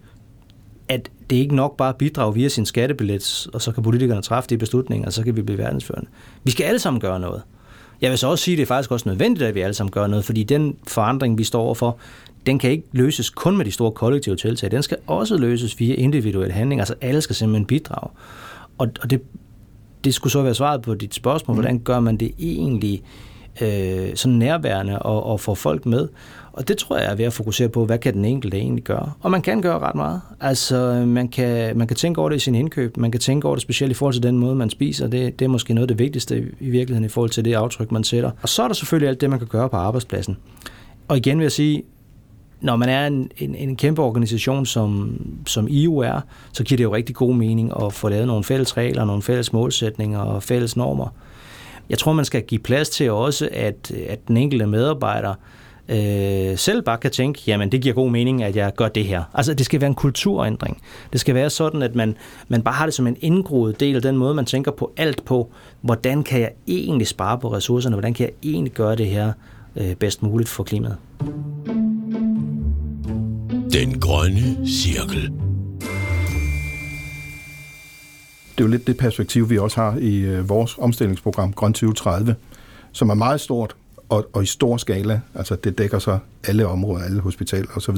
at 0.88 1.11
det 1.30 1.37
ikke 1.37 1.54
nok 1.54 1.76
bare 1.76 1.94
bidrager 1.94 2.30
via 2.30 2.49
sin 2.49 2.66
skattebillet, 2.66 3.46
og 3.52 3.62
så 3.62 3.73
kan 3.73 3.82
politikerne 3.82 4.23
træffe 4.23 4.50
de 4.50 4.58
beslutninger, 4.58 5.06
og 5.06 5.12
så 5.12 5.23
kan 5.23 5.37
vi 5.37 5.42
blive 5.42 5.58
verdensførende. 5.58 6.08
Vi 6.44 6.50
skal 6.50 6.64
alle 6.64 6.78
sammen 6.78 7.00
gøre 7.00 7.20
noget. 7.20 7.42
Jeg 8.00 8.11
vil 8.11 8.18
så 8.18 8.28
også 8.28 8.44
sige, 8.44 8.54
at 8.54 8.56
det 8.56 8.62
er 8.62 8.66
faktisk 8.66 8.90
også 8.90 9.08
nødvendigt, 9.08 9.49
at 9.49 9.54
vi 9.54 9.61
alle 9.61 9.75
sammen 9.75 9.90
gør 9.90 10.06
noget, 10.06 10.25
fordi 10.25 10.42
den 10.42 10.76
forandring, 10.87 11.38
vi 11.38 11.44
står 11.44 11.62
overfor, 11.62 11.99
den 12.46 12.58
kan 12.58 12.70
ikke 12.70 12.85
løses 12.92 13.30
kun 13.30 13.56
med 13.56 13.64
de 13.64 13.73
store 13.73 13.90
kollektive 13.92 14.37
tiltag. 14.37 14.70
Den 14.70 14.82
skal 14.82 14.96
også 15.06 15.37
løses 15.37 15.80
via 15.80 15.94
individuel 15.94 16.52
handling. 16.52 16.80
Altså 16.80 16.94
alle 17.00 17.20
skal 17.20 17.37
simpelthen 17.37 17.66
bidrage. 17.66 18.11
Og, 18.78 18.88
og 19.02 19.11
det, 19.11 19.23
det 20.04 20.14
skulle 20.14 20.33
så 20.33 20.42
være 20.42 20.54
svaret 20.54 20.83
på 20.83 20.95
dit 20.95 21.14
spørgsmål. 21.14 21.54
Mm. 21.54 21.61
Hvordan 21.61 21.78
gør 21.78 22.00
man 22.00 22.16
det 22.16 22.33
egentlig 22.38 23.02
øh, 23.61 24.09
sådan 24.14 24.38
nærværende 24.38 24.99
og, 24.99 25.26
og 25.26 25.40
få 25.40 25.54
folk 25.54 25.87
med? 25.87 26.09
Og 26.52 26.68
det 26.68 26.78
tror 26.78 26.97
jeg 26.99 27.12
er 27.12 27.14
ved 27.14 27.25
at 27.25 27.33
fokusere 27.33 27.68
på, 27.68 27.85
hvad 27.85 27.99
kan 27.99 28.14
den 28.14 28.25
enkelte 28.25 28.56
egentlig 28.56 28.85
gøre? 28.85 29.12
Og 29.21 29.30
man 29.30 29.42
kan 29.42 29.62
gøre 29.62 29.78
ret 29.78 29.95
meget. 29.95 30.21
Altså, 30.40 31.04
man 31.06 31.28
kan, 31.28 31.78
man 31.78 31.87
kan 31.87 31.97
tænke 31.97 32.21
over 32.21 32.28
det 32.28 32.37
i 32.37 32.38
sin 32.38 32.54
indkøb. 32.54 32.97
Man 32.97 33.11
kan 33.11 33.21
tænke 33.21 33.47
over 33.47 33.54
det 33.56 33.62
specielt 33.62 33.90
i 33.90 33.95
forhold 33.95 34.14
til 34.14 34.23
den 34.23 34.38
måde, 34.38 34.54
man 34.54 34.71
spiser. 34.71 35.06
Det, 35.09 35.38
det 35.38 35.45
er 35.45 35.49
måske 35.49 35.75
noget 35.75 35.85
af 35.85 35.88
det 35.88 35.99
vigtigste 35.99 36.52
i 36.61 36.71
virkeligheden 36.71 37.04
i 37.04 37.09
forhold 37.09 37.30
til 37.30 37.45
det 37.45 37.54
aftryk, 37.54 37.92
man 37.92 38.04
sætter. 38.04 38.30
Og 38.42 38.49
så 38.49 38.62
er 38.62 38.66
der 38.66 38.75
selvfølgelig 38.75 39.09
alt 39.09 39.21
det, 39.21 39.30
man 39.30 39.38
kan 39.38 39.49
gøre 39.49 39.68
på 39.68 39.76
arbejdspladsen. 39.76 40.37
Og 41.09 41.16
igen 41.16 41.38
vil 41.38 41.45
jeg 41.45 41.52
sige, 41.52 41.83
når 42.66 42.76
man 42.76 42.88
er 42.88 43.06
en, 43.06 43.30
en, 43.38 43.54
en 43.54 43.76
kæmpe 43.76 44.02
organisation, 44.02 44.66
som, 44.66 45.20
som 45.46 45.68
EU 45.70 45.99
er, 45.99 46.20
så 46.52 46.64
giver 46.64 46.76
det 46.76 46.85
jo 46.85 46.94
rigtig 46.94 47.14
god 47.14 47.35
mening 47.35 47.73
at 47.85 47.92
få 47.92 48.08
lavet 48.08 48.26
nogle 48.26 48.44
fælles 48.44 48.76
regler, 48.76 49.04
nogle 49.04 49.23
fælles 49.23 49.52
målsætninger 49.52 50.18
og 50.18 50.42
fælles 50.42 50.76
normer. 50.76 51.08
Jeg 51.90 51.99
tror, 51.99 52.12
man 52.12 52.25
skal 52.25 52.42
give 52.42 52.58
plads 52.58 52.88
til 52.88 53.11
også, 53.11 53.49
at, 53.52 53.92
at 54.08 54.28
den 54.28 54.37
enkelte 54.37 54.66
medarbejder 54.66 55.35
øh, 55.88 56.58
selv 56.58 56.82
bare 56.82 56.99
kan 56.99 57.11
tænke, 57.11 57.42
jamen 57.46 57.73
det 57.73 57.80
giver 57.80 57.94
god 57.94 58.11
mening, 58.11 58.42
at 58.42 58.56
jeg 58.56 58.73
gør 58.76 58.88
det 58.88 59.04
her. 59.04 59.23
Altså 59.35 59.54
det 59.54 59.66
skal 59.66 59.80
være 59.80 59.88
en 59.88 59.94
kulturændring. 59.94 60.82
Det 61.12 61.20
skal 61.20 61.35
være 61.35 61.50
sådan, 61.50 61.82
at 61.82 61.94
man, 61.94 62.16
man 62.49 62.62
bare 62.62 62.75
har 62.75 62.87
det 62.87 62.94
som 62.94 63.06
en 63.06 63.16
indgroet 63.20 63.80
del 63.80 63.96
af 63.96 64.02
den 64.02 64.16
måde, 64.16 64.35
man 64.35 64.44
tænker 64.44 64.70
på 64.70 64.92
alt 64.96 65.25
på, 65.25 65.50
hvordan 65.80 66.23
kan 66.23 66.40
jeg 66.40 66.50
egentlig 66.66 67.06
spare 67.06 67.38
på 67.38 67.52
ressourcerne, 67.52 67.96
hvordan 67.96 68.14
kan 68.14 68.26
jeg 68.26 68.50
egentlig 68.50 68.73
gøre 68.73 68.96
det 68.96 69.06
her 69.06 69.32
øh, 69.76 69.94
bedst 69.94 70.23
muligt 70.23 70.49
for 70.49 70.64
klimaet. 70.64 70.96
Den 73.76 74.00
grønne 74.00 74.68
cirkel. 74.68 75.23
Det 78.52 78.59
er 78.59 78.62
jo 78.62 78.66
lidt 78.66 78.87
det 78.87 78.97
perspektiv, 78.97 79.50
vi 79.50 79.59
også 79.59 79.80
har 79.80 79.97
i 79.97 80.16
øh, 80.16 80.49
vores 80.49 80.78
omstillingsprogram 80.78 81.52
Grøn 81.52 81.73
2030, 81.73 82.37
som 82.92 83.11
er 83.11 83.14
meget 83.14 83.40
stort 83.40 83.76
og, 84.09 84.26
og 84.33 84.42
i 84.42 84.47
stor 84.47 84.76
skala. 84.76 85.21
Altså 85.35 85.56
det 85.56 85.78
dækker 85.78 85.99
så 85.99 86.18
alle 86.45 86.66
områder, 86.66 87.04
alle 87.04 87.21
hospitaler 87.21 87.68
osv. 87.76 87.97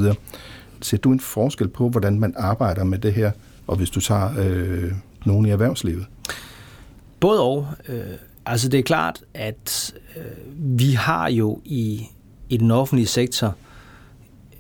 Ser 0.83 0.97
du 0.97 1.13
en 1.13 1.21
forskel 1.21 1.69
på, 1.69 1.89
hvordan 1.89 2.21
man 2.21 2.35
arbejder 2.37 2.85
med 2.85 2.99
det 2.99 3.15
her, 3.15 3.31
og 3.67 3.77
hvis 3.77 3.91
du 3.91 4.01
tager 4.01 4.31
øh, 4.39 4.93
nogen 5.27 5.47
i 5.47 5.51
erhvervslivet? 5.51 6.07
Både 7.21 7.41
og. 7.43 7.67
Øh, 7.89 8.01
altså 8.47 8.69
det 8.69 8.79
er 8.79 8.83
klart, 8.83 9.21
at 9.35 9.95
øh, 10.17 10.23
vi 10.57 10.93
har 10.93 11.31
jo 11.31 11.61
i, 11.65 12.07
i 12.49 12.57
den 12.57 12.71
offentlige 12.71 13.07
sektor 13.07 13.57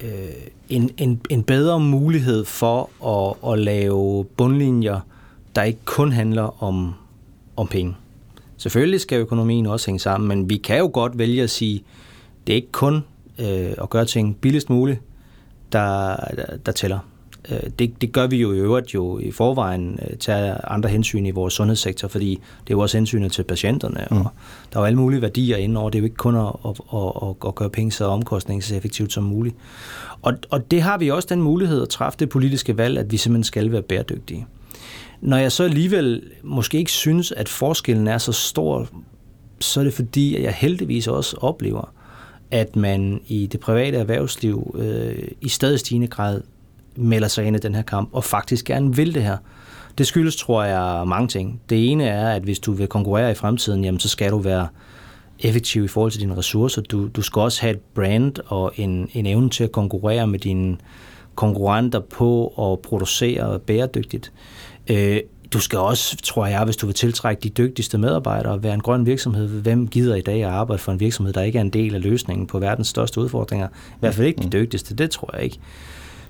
øh, 0.05 0.11
en, 0.69 0.91
en, 0.97 1.21
en 1.31 1.43
bedre 1.43 1.81
mulighed 1.81 2.45
for 2.45 2.91
at, 3.07 3.53
at 3.53 3.59
lave 3.59 4.25
bundlinjer, 4.25 5.01
der 5.57 5.63
ikke 5.63 5.85
kun 5.85 6.13
handler 6.13 6.63
om, 6.63 6.95
om 7.57 7.69
penge. 7.69 7.97
Selvfølgelig 8.57 9.01
skal 9.01 9.19
økonomien 9.19 9.67
også 9.67 9.87
hænge 9.87 10.01
sammen, 10.01 10.29
men 10.29 10.51
vi 10.51 10.57
kan 10.57 10.79
jo 10.79 10.91
godt 10.93 11.19
vælge 11.19 11.43
at 11.43 11.51
sige, 11.51 11.83
det 12.47 12.53
er 12.53 12.57
ikke 12.57 12.73
kun 12.73 13.05
øh, 13.39 13.73
at 13.83 13.91
gøre 13.91 14.05
ting 14.05 14.37
billigst 14.37 14.71
muligt, 14.71 15.01
der, 15.73 16.17
der, 16.17 16.57
der 16.67 16.73
tæller. 16.73 16.99
Øh, 17.51 17.71
det, 17.79 18.01
det 18.01 18.13
gør 18.13 18.27
vi 18.27 18.37
jo 18.37 18.53
i 18.53 18.59
øvrigt 18.59 18.95
jo 18.95 19.19
i 19.19 19.31
forvejen, 19.31 19.99
øh, 20.03 20.17
tager 20.17 20.71
andre 20.71 20.89
hensyn 20.89 21.27
i 21.27 21.31
vores 21.31 21.55
sundhedssektor, 21.55 22.09
fordi 22.09 22.31
det 22.31 22.73
er 22.73 22.77
jo 22.77 22.81
også 22.81 22.97
hensynet 22.97 23.33
til 23.33 23.43
patienterne, 23.43 24.07
mm. 24.11 24.17
og 24.17 24.27
der 24.73 24.79
er 24.79 24.81
jo 24.81 24.87
alle 24.87 24.99
mulige 24.99 25.23
værdier 25.23 25.57
indover. 25.57 25.91
Det 25.91 25.99
er 25.99 26.01
jo 26.01 26.05
ikke 26.05 26.17
kun 26.17 26.37
at, 26.37 26.53
at, 26.65 26.81
at, 26.95 27.35
at 27.47 27.55
gøre 27.55 27.71
penge 27.71 27.93
så 27.93 28.05
omkostningseffektivt 28.05 29.13
som 29.13 29.25
muligt. 29.25 29.57
Og, 30.23 30.33
og 30.51 30.71
det 30.71 30.83
har 30.83 30.99
vi 30.99 31.11
også 31.11 31.29
den 31.31 31.43
mulighed 31.43 31.83
at 31.83 31.89
træffe 31.89 32.19
det 32.19 32.29
politiske 32.29 32.77
valg, 32.77 32.99
at 32.99 33.13
vi 33.13 33.17
simpelthen 33.17 33.45
skal 33.45 33.73
være 33.73 33.83
bæredygtige. 33.83 34.47
Når 35.21 35.37
jeg 35.37 35.53
så 35.53 35.65
alligevel 35.65 36.23
måske 36.43 36.79
ikke 36.79 36.93
synes, 36.93 37.33
at 37.33 37.49
forskellen 37.49 38.09
er 38.09 38.19
så 38.19 38.33
stor, 38.33 38.89
så 39.61 39.81
er 39.81 39.85
det 39.85 39.95
fordi, 39.95 40.37
at 40.37 40.43
jeg 40.43 40.53
heldigvis 40.53 41.07
også 41.07 41.37
oplever, 41.41 41.93
at 42.51 42.77
man 42.77 43.21
i 43.27 43.47
det 43.47 43.61
private 43.61 43.97
erhvervsliv 43.97 44.77
øh, 44.79 45.29
i 45.41 45.49
stadig 45.49 45.79
stigende 45.79 46.07
grad 46.07 46.41
melder 46.99 47.29
sig 47.29 47.45
ind 47.45 47.57
i 47.57 47.59
den 47.59 47.75
her 47.75 47.83
kamp, 47.83 48.09
og 48.13 48.25
faktisk 48.25 48.65
gerne 48.65 48.97
vil 48.97 49.15
det 49.15 49.23
her. 49.23 49.37
Det 49.99 50.07
skyldes, 50.07 50.37
tror 50.37 50.65
jeg, 50.65 51.09
mange 51.09 51.29
ting. 51.29 51.61
Det 51.71 51.91
ene 51.91 52.05
er, 52.05 52.31
at 52.31 52.43
hvis 52.43 52.59
du 52.59 52.73
vil 52.73 52.87
konkurrere 52.87 53.31
i 53.31 53.35
fremtiden, 53.35 53.85
jamen, 53.85 54.01
så 54.01 54.09
skal 54.09 54.31
du 54.31 54.39
være 54.39 54.69
effektiv 55.41 55.85
i 55.85 55.89
forhold 55.89 56.13
til 56.13 56.21
dine 56.21 56.37
ressourcer. 56.37 56.83
Du, 56.83 57.09
du 57.09 57.23
skal 57.23 57.41
også 57.41 57.61
have 57.61 57.71
et 57.71 57.81
brand 57.81 58.33
og 58.47 58.73
en, 58.77 59.09
en 59.13 59.27
evne 59.27 59.51
til 59.51 59.65
at 59.65 59.73
konkurrere 59.73 60.27
med 60.27 60.39
dine 60.39 60.77
konkurrenter 61.35 62.01
på 62.01 62.47
at 62.73 62.81
producere 62.81 63.59
bæredygtigt. 63.59 64.33
Øh, 64.91 65.21
du 65.53 65.61
skal 65.61 65.79
også, 65.79 66.17
tror 66.17 66.47
jeg, 66.47 66.65
hvis 66.65 66.77
du 66.77 66.87
vil 66.87 66.95
tiltrække 66.95 67.41
de 67.41 67.49
dygtigste 67.49 67.99
medarbejdere, 67.99 68.63
være 68.63 68.75
en 68.75 68.81
grøn 68.81 69.07
virksomhed. 69.07 69.49
Hvem 69.49 69.89
gider 69.89 70.15
i 70.15 70.21
dag 70.21 70.45
at 70.45 70.51
arbejde 70.51 70.83
for 70.83 70.93
en 70.93 71.01
virksomhed, 71.01 71.33
der 71.33 71.43
ikke 71.43 71.59
er 71.59 71.63
en 71.63 71.71
del 71.71 71.95
af 71.95 72.03
løsningen 72.03 72.47
på 72.47 72.59
verdens 72.59 72.89
største 72.89 73.21
udfordringer? 73.21 73.69
I 73.69 74.01
hvert 74.01 74.15
fald 74.15 74.27
ikke 74.27 74.39
de 74.39 74.45
mm. 74.45 74.53
dygtigste, 74.53 74.95
det 74.95 75.11
tror 75.11 75.31
jeg 75.37 75.45
ikke. 75.45 75.59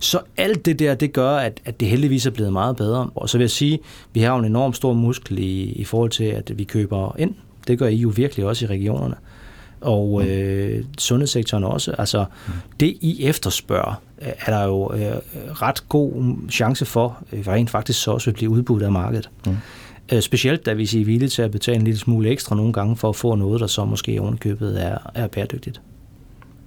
Så 0.00 0.20
alt 0.36 0.64
det 0.64 0.78
der, 0.78 0.94
det 0.94 1.12
gør, 1.12 1.30
at, 1.30 1.60
at 1.64 1.80
det 1.80 1.88
heldigvis 1.88 2.26
er 2.26 2.30
blevet 2.30 2.52
meget 2.52 2.76
bedre. 2.76 3.10
Og 3.14 3.28
så 3.28 3.38
vil 3.38 3.42
jeg 3.42 3.50
sige, 3.50 3.78
vi 4.12 4.20
har 4.20 4.36
en 4.36 4.44
enorm 4.44 4.72
stor 4.72 4.92
muskel 4.92 5.38
i, 5.38 5.62
i 5.62 5.84
forhold 5.84 6.10
til, 6.10 6.24
at 6.24 6.52
vi 6.58 6.64
køber 6.64 7.16
ind. 7.18 7.34
Det 7.66 7.78
gør 7.78 7.86
I 7.86 7.96
jo 7.96 8.12
virkelig 8.16 8.46
også 8.46 8.64
i 8.64 8.68
regionerne 8.68 9.14
og 9.80 10.20
mm. 10.22 10.28
øh, 10.28 10.84
sundhedssektoren 10.98 11.64
også. 11.64 11.94
Altså, 11.98 12.24
mm. 12.46 12.52
det 12.80 12.96
I 13.00 13.24
efterspørger, 13.24 14.02
er 14.18 14.52
der 14.52 14.64
jo 14.64 14.92
øh, 14.94 15.16
ret 15.62 15.88
god 15.88 16.36
chance 16.50 16.84
for, 16.84 17.18
øh, 17.32 17.46
rent 17.46 17.70
faktisk 17.70 18.02
så 18.02 18.10
også 18.10 18.30
vil 18.30 18.36
blive 18.36 18.50
udbudt 18.50 18.82
af 18.82 18.92
markedet. 18.92 19.30
Mm. 19.46 19.56
Øh, 20.12 20.22
specielt 20.22 20.66
da 20.66 20.72
vi 20.72 20.82
er 20.82 21.04
villige 21.04 21.28
til 21.28 21.42
at 21.42 21.50
betale 21.50 21.76
en 21.76 21.84
lille 21.84 21.98
smule 21.98 22.30
ekstra 22.30 22.56
nogle 22.56 22.72
gange 22.72 22.96
for 22.96 23.08
at 23.08 23.16
få 23.16 23.34
noget, 23.34 23.60
der 23.60 23.66
så 23.66 23.84
måske 23.84 24.20
ovenkøbet 24.20 24.84
er, 24.84 24.98
er 25.14 25.26
bæredygtigt. 25.26 25.80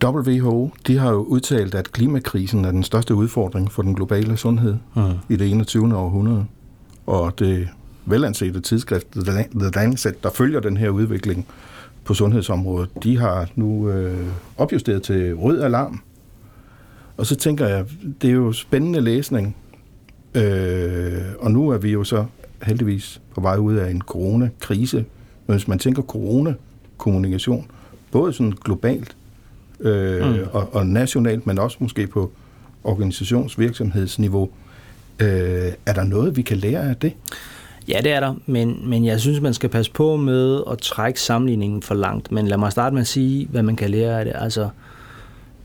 WHO 0.04 0.72
de 0.88 0.98
har 0.98 1.12
jo 1.12 1.18
udtalt, 1.18 1.76
at 1.76 1.92
klimakrisen 1.92 2.66
er 2.66 2.72
den 2.72 2.84
største 2.84 3.16
udfordring 3.16 3.72
for 3.72 3.82
den 3.82 3.96
globale 3.96 4.38
sundhed 4.38 4.76
mm. 4.96 5.02
i 5.30 5.36
det 5.36 5.52
21. 5.52 5.98
århundrede. 5.98 6.46
Og 7.06 7.40
det 7.40 7.70
velansete 8.06 8.62
tidsskrift 8.62 9.08
The 9.12 9.72
Lancet, 9.76 10.24
der 10.24 10.30
følger 10.30 10.60
den 10.60 10.78
her 10.78 10.90
udvikling, 10.90 11.48
på 12.06 12.14
sundhedsområdet, 12.14 13.04
de 13.04 13.18
har 13.18 13.50
nu 13.56 13.90
øh, 13.90 14.28
opjusteret 14.58 15.04
til 15.04 15.36
rød 15.36 15.62
alarm. 15.62 16.02
Og 17.18 17.26
så 17.26 17.36
tænker 17.36 17.68
jeg, 17.68 17.86
det 18.22 18.30
er 18.30 18.34
jo 18.34 18.52
spændende 18.52 19.02
læsning. 19.02 19.56
Øh, 20.36 21.22
og 21.40 21.52
nu 21.52 21.70
er 21.70 21.78
vi 21.78 21.92
jo 21.92 22.04
så 22.04 22.26
heldigvis 22.64 23.22
på 23.36 23.42
vej 23.42 23.58
ud 23.58 23.76
af 23.76 23.92
en 23.92 24.02
coronakrise. 24.02 25.06
Men 25.48 25.58
hvis 25.58 25.68
man 25.68 25.80
tænker 25.80 26.02
corona-kommunikation, 26.02 27.66
både 28.12 28.34
sådan 28.34 28.54
globalt 28.64 29.16
øh, 29.82 30.26
mm. 30.26 30.40
og, 30.54 30.76
og 30.76 30.88
nationalt, 30.88 31.48
men 31.48 31.60
også 31.60 31.78
måske 31.80 32.08
på 32.08 32.32
organisationsvirksomhedsniveau, 32.84 34.50
øh, 35.20 35.72
er 35.86 35.94
der 35.94 36.04
noget, 36.04 36.38
vi 36.38 36.42
kan 36.42 36.58
lære 36.58 36.90
af 36.90 36.96
det? 36.96 37.14
Ja, 37.88 38.00
det 38.04 38.12
er 38.12 38.20
der, 38.20 38.34
men, 38.46 38.90
men 38.90 39.06
jeg 39.06 39.20
synes, 39.20 39.42
man 39.42 39.54
skal 39.54 39.70
passe 39.70 39.92
på 39.92 40.16
med 40.16 40.62
at 40.72 40.78
trække 40.78 41.22
sammenligningen 41.22 41.82
for 41.82 41.96
langt. 41.96 42.32
Men 42.32 42.48
lad 42.48 42.58
mig 42.58 42.72
starte 42.72 42.94
med 42.94 43.02
at 43.02 43.08
sige, 43.08 43.48
hvad 43.48 43.64
man 43.64 43.76
kan 43.76 43.90
lære 43.90 44.20
af 44.20 44.26
det. 44.26 44.34
Altså, 44.36 44.70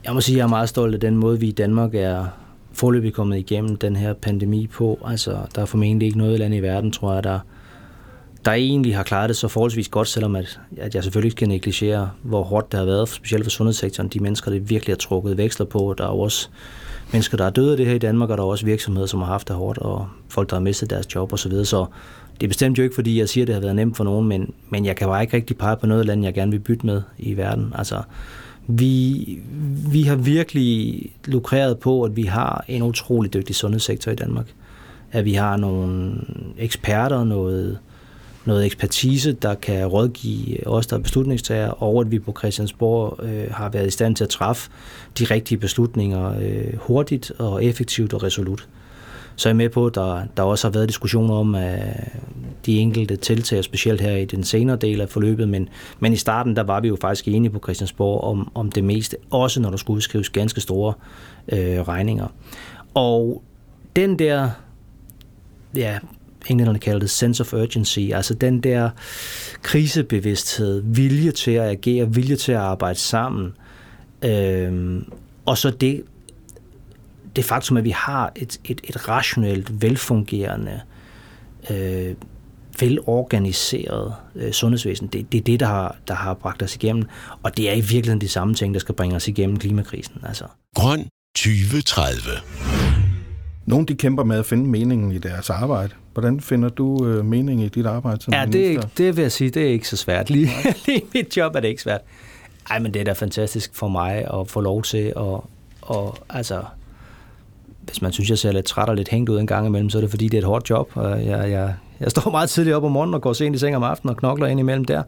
jeg 0.05 0.15
må 0.15 0.21
sige, 0.21 0.35
at 0.35 0.39
jeg 0.39 0.45
er 0.45 0.49
meget 0.49 0.69
stolt 0.69 0.95
af 0.95 1.01
den 1.01 1.17
måde, 1.17 1.41
vi 1.41 1.49
i 1.49 1.53
Danmark 1.53 1.95
er 1.95 2.25
forløbig 2.73 3.13
kommet 3.13 3.39
igennem 3.39 3.77
den 3.77 3.97
her 3.97 4.13
pandemi 4.13 4.67
på. 4.67 4.99
Altså, 5.05 5.37
der 5.55 5.63
er 5.63 5.67
formentlig 5.67 6.07
ikke 6.07 6.19
noget 6.19 6.39
land 6.39 6.55
i 6.55 6.61
verden, 6.61 6.91
tror 6.91 7.15
jeg, 7.15 7.25
der, 7.25 7.39
der 8.47 8.53
egentlig 8.53 8.97
har 8.97 9.03
klaret 9.03 9.29
det 9.29 9.37
så 9.37 9.49
forholdsvis 9.49 9.89
godt, 9.89 10.09
selvom 10.09 10.37
at, 10.37 10.61
at 10.77 10.95
jeg 10.95 11.03
selvfølgelig 11.03 11.27
ikke 11.27 11.39
skal 11.39 11.49
negligere, 11.49 12.11
hvor 12.23 12.43
hårdt 12.43 12.73
det 12.73 12.79
har 12.79 12.87
været, 12.87 13.09
specielt 13.09 13.45
for 13.45 13.51
sundhedssektoren. 13.51 14.09
De 14.09 14.21
mennesker, 14.21 14.51
der 14.51 14.61
virkelig 14.61 14.93
har 14.93 14.99
trukket 14.99 15.37
veksler 15.37 15.67
på, 15.67 15.95
der 15.99 16.05
er 16.05 16.09
også 16.09 16.49
mennesker, 17.13 17.37
der 17.37 17.45
er 17.45 17.51
døde 17.51 17.71
af 17.71 17.77
det 17.77 17.87
her 17.87 17.95
i 17.95 17.99
Danmark, 17.99 18.31
og 18.31 18.39
der 18.39 18.45
er 18.45 18.49
også 18.49 18.65
virksomheder, 18.65 19.07
som 19.07 19.21
har 19.21 19.27
haft 19.27 19.49
det 19.49 19.57
hårdt, 19.57 19.79
og 19.79 20.09
folk, 20.29 20.51
der 20.51 20.57
har 20.57 20.61
mistet 20.61 20.91
deres 20.91 21.15
job 21.15 21.33
osv. 21.33 21.39
Så, 21.39 21.49
videre. 21.49 21.65
så 21.65 21.87
det 22.41 22.47
er 22.47 22.49
bestemt 22.49 22.79
jo 22.79 22.83
ikke, 22.83 22.95
fordi 22.95 23.19
jeg 23.19 23.29
siger, 23.29 23.45
at 23.45 23.47
det 23.47 23.55
har 23.55 23.61
været 23.61 23.77
nemt 23.77 23.97
for 23.97 24.05
nogen, 24.05 24.29
men, 24.29 24.53
men 24.71 24.85
jeg 24.85 24.97
kan 24.97 25.09
bare 25.09 25.23
ikke 25.23 25.37
rigtig 25.37 25.59
pege 25.59 25.77
på 25.77 25.87
noget 25.87 26.07
land, 26.07 26.25
jeg 26.25 26.35
gerne 26.35 26.51
vil 26.51 26.59
bytte 26.59 26.87
med 26.87 27.03
i 27.19 27.37
verden. 27.37 27.73
Altså, 27.75 28.03
vi, 28.67 29.39
vi 29.91 30.03
har 30.03 30.17
virkelig 30.17 31.01
lukreret 31.25 31.79
på, 31.79 32.03
at 32.03 32.17
vi 32.17 32.23
har 32.23 32.65
en 32.69 32.83
utrolig 32.83 33.35
dygtig 33.35 33.57
sundhedssektor 33.57 34.13
i 34.13 34.15
Danmark. 34.15 34.47
At 35.13 35.25
vi 35.25 35.33
har 35.33 35.57
nogle 35.57 36.13
eksperter, 36.59 37.25
noget, 37.25 37.79
noget 38.47 38.67
ekspertise, 38.67 39.33
der 39.33 39.55
kan 39.55 39.87
rådgive 39.87 40.61
øh, 40.61 40.63
os, 40.67 40.87
der 40.87 40.97
er 40.97 41.01
beslutningstager, 41.01 41.69
og 41.69 42.01
at 42.01 42.11
vi 42.11 42.19
på 42.19 42.35
Christiansborg 42.39 43.25
øh, 43.25 43.51
har 43.51 43.69
været 43.69 43.87
i 43.87 43.91
stand 43.91 44.17
til 44.17 44.25
at 44.25 44.31
træffe 44.31 44.71
de 45.19 45.25
rigtige 45.25 45.59
beslutninger 45.59 46.35
øh, 46.41 46.77
hurtigt 46.77 47.33
og 47.39 47.65
effektivt 47.65 48.15
og 48.15 48.23
resolut. 48.23 48.69
Så 49.37 49.49
er 49.49 49.51
jeg 49.51 49.57
med 49.57 49.69
på, 49.69 49.87
at 49.87 49.95
der, 49.95 50.23
der 50.37 50.43
også 50.43 50.69
har 50.69 50.73
været 50.73 50.89
diskussioner 50.89 51.35
om 51.35 51.55
at 51.55 52.13
de 52.67 52.79
enkelte 52.79 53.17
tiltag, 53.17 53.65
specielt 53.65 54.01
her 54.01 54.17
i 54.17 54.25
den 54.25 54.45
senere 54.45 54.77
del 54.77 55.01
af 55.01 55.09
forløbet, 55.09 55.49
men, 55.49 55.69
men 56.01 56.13
i 56.13 56.17
starten 56.17 56.57
der 56.57 56.63
var 56.63 56.81
vi 56.81 56.89
jo 56.89 56.97
faktisk 57.01 57.29
enige 57.29 57.51
på 57.51 57.59
Christiansborg 57.59 58.21
om, 58.21 58.53
om 58.55 58.73
det 58.73 58.85
meste, 58.85 59.17
også 59.31 59.61
når 59.61 59.71
der 59.71 59.77
skulle 59.77 59.97
udskrives 59.97 60.31
ganske 60.31 60.61
store 60.61 60.95
øh, 61.53 61.81
regninger. 61.81 62.27
Og 62.95 63.43
den 63.97 64.19
der, 64.19 64.51
ja, 65.77 65.99
englænderne 66.51 66.79
kalder 66.79 67.01
det 67.01 67.11
sense 67.11 67.41
of 67.41 67.53
urgency, 67.55 67.99
altså 67.99 68.35
den 68.35 68.61
der 68.61 68.91
krisebevidsthed, 69.63 70.83
vilje 70.85 71.33
til 71.33 71.51
at 71.51 71.71
agere, 71.71 72.15
vilje 72.15 72.37
til 72.37 72.53
at 72.53 72.59
arbejde 72.59 72.99
sammen, 72.99 73.53
øh, 74.25 75.03
og 75.47 75.59
så 75.59 75.71
det, 75.71 76.03
det 77.37 77.45
faktum, 77.45 77.77
at 77.77 77.85
vi 77.85 77.91
har 77.91 78.33
et, 78.37 78.61
et, 78.65 78.81
et 78.85 79.09
rationelt, 79.09 79.83
velfungerende, 79.83 80.81
øh, 81.71 82.15
velorganiseret 82.81 84.15
øh, 84.35 84.53
sundhedsvæsen, 84.53 85.07
det, 85.07 85.33
det 85.33 85.39
er 85.39 85.43
det, 85.43 85.61
der 85.61 85.67
har, 85.67 85.97
der 86.09 86.15
har 86.15 86.35
bragt 86.35 86.63
os 86.63 86.75
igennem, 86.75 87.05
og 87.43 87.57
det 87.57 87.71
er 87.71 87.75
i 87.75 87.81
virkeligheden 87.81 88.21
de 88.21 88.29
samme 88.29 88.55
ting, 88.55 88.75
der 88.75 88.81
skal 88.81 88.95
bringe 88.95 89.17
os 89.17 89.29
igennem 89.29 89.57
klimakrisen. 89.57 90.15
Altså. 90.23 90.45
Grøn 90.75 91.09
2030 91.37 92.31
nogle 93.67 93.87
de 93.87 93.95
kæmper 93.95 94.25
med 94.25 94.39
at 94.39 94.47
finde 94.47 94.71
meningen 94.71 95.13
i 95.13 95.19
deres 95.19 95.51
arbejde. 95.51 95.95
Hvordan 96.17 96.41
finder 96.41 96.69
du 96.69 97.07
øh, 97.07 97.25
mening 97.25 97.63
i 97.63 97.69
dit 97.69 97.87
arbejde 97.87 98.23
som 98.23 98.35
ja, 98.35 98.47
minister? 98.47 98.81
det, 98.81 98.99
det 98.99 99.17
vil 99.17 99.23
jeg 99.23 99.33
sige, 99.33 99.51
det 99.51 99.63
er 99.63 99.71
ikke 99.71 99.89
så 99.89 99.97
svært. 99.97 100.31
Lige, 100.31 100.49
lige 100.87 101.03
mit 101.15 101.37
job 101.37 101.55
er 101.55 101.61
det 101.61 101.69
ikke 101.69 101.83
svært. 101.83 102.01
Ej, 102.71 102.79
men 102.79 102.95
det 102.95 103.01
er 103.01 103.05
da 103.05 103.13
fantastisk 103.13 103.75
for 103.75 103.89
mig 103.89 104.27
at 104.41 104.49
få 104.49 104.61
lov 104.61 104.83
til 104.83 105.13
at, 105.17 105.41
og, 105.83 106.17
altså, 106.29 106.63
hvis 107.81 108.03
man 108.03 108.13
synes, 108.13 108.31
jeg 108.31 108.39
ser 108.39 108.53
lidt 108.53 108.67
træt 108.67 108.89
og 108.89 108.97
lidt 108.97 109.09
hængt 109.09 109.31
ud 109.31 109.39
en 109.39 109.47
gang 109.47 109.67
imellem, 109.67 109.91
så 109.91 109.99
er 109.99 110.01
det 110.01 110.11
fordi, 110.11 110.25
det 110.25 110.35
er 110.35 110.39
et 110.39 110.45
hårdt 110.45 110.71
job. 110.71 110.97
Jeg, 110.97 111.51
jeg, 111.51 111.75
jeg 112.01 112.11
står 112.11 112.31
meget 112.31 112.51
tidligt 112.51 112.77
op 112.77 112.85
om 112.85 112.93
morgenen 112.93 113.15
og 113.15 113.23
går 113.23 113.33
sent 113.33 113.57
i 113.57 113.59
seng 113.59 113.77
om 113.77 113.83
aftenen 113.83 114.11
og 114.11 114.17
knokler 114.17 114.47
ind 114.47 114.61
imellem 114.61 114.85
der. 114.85 115.03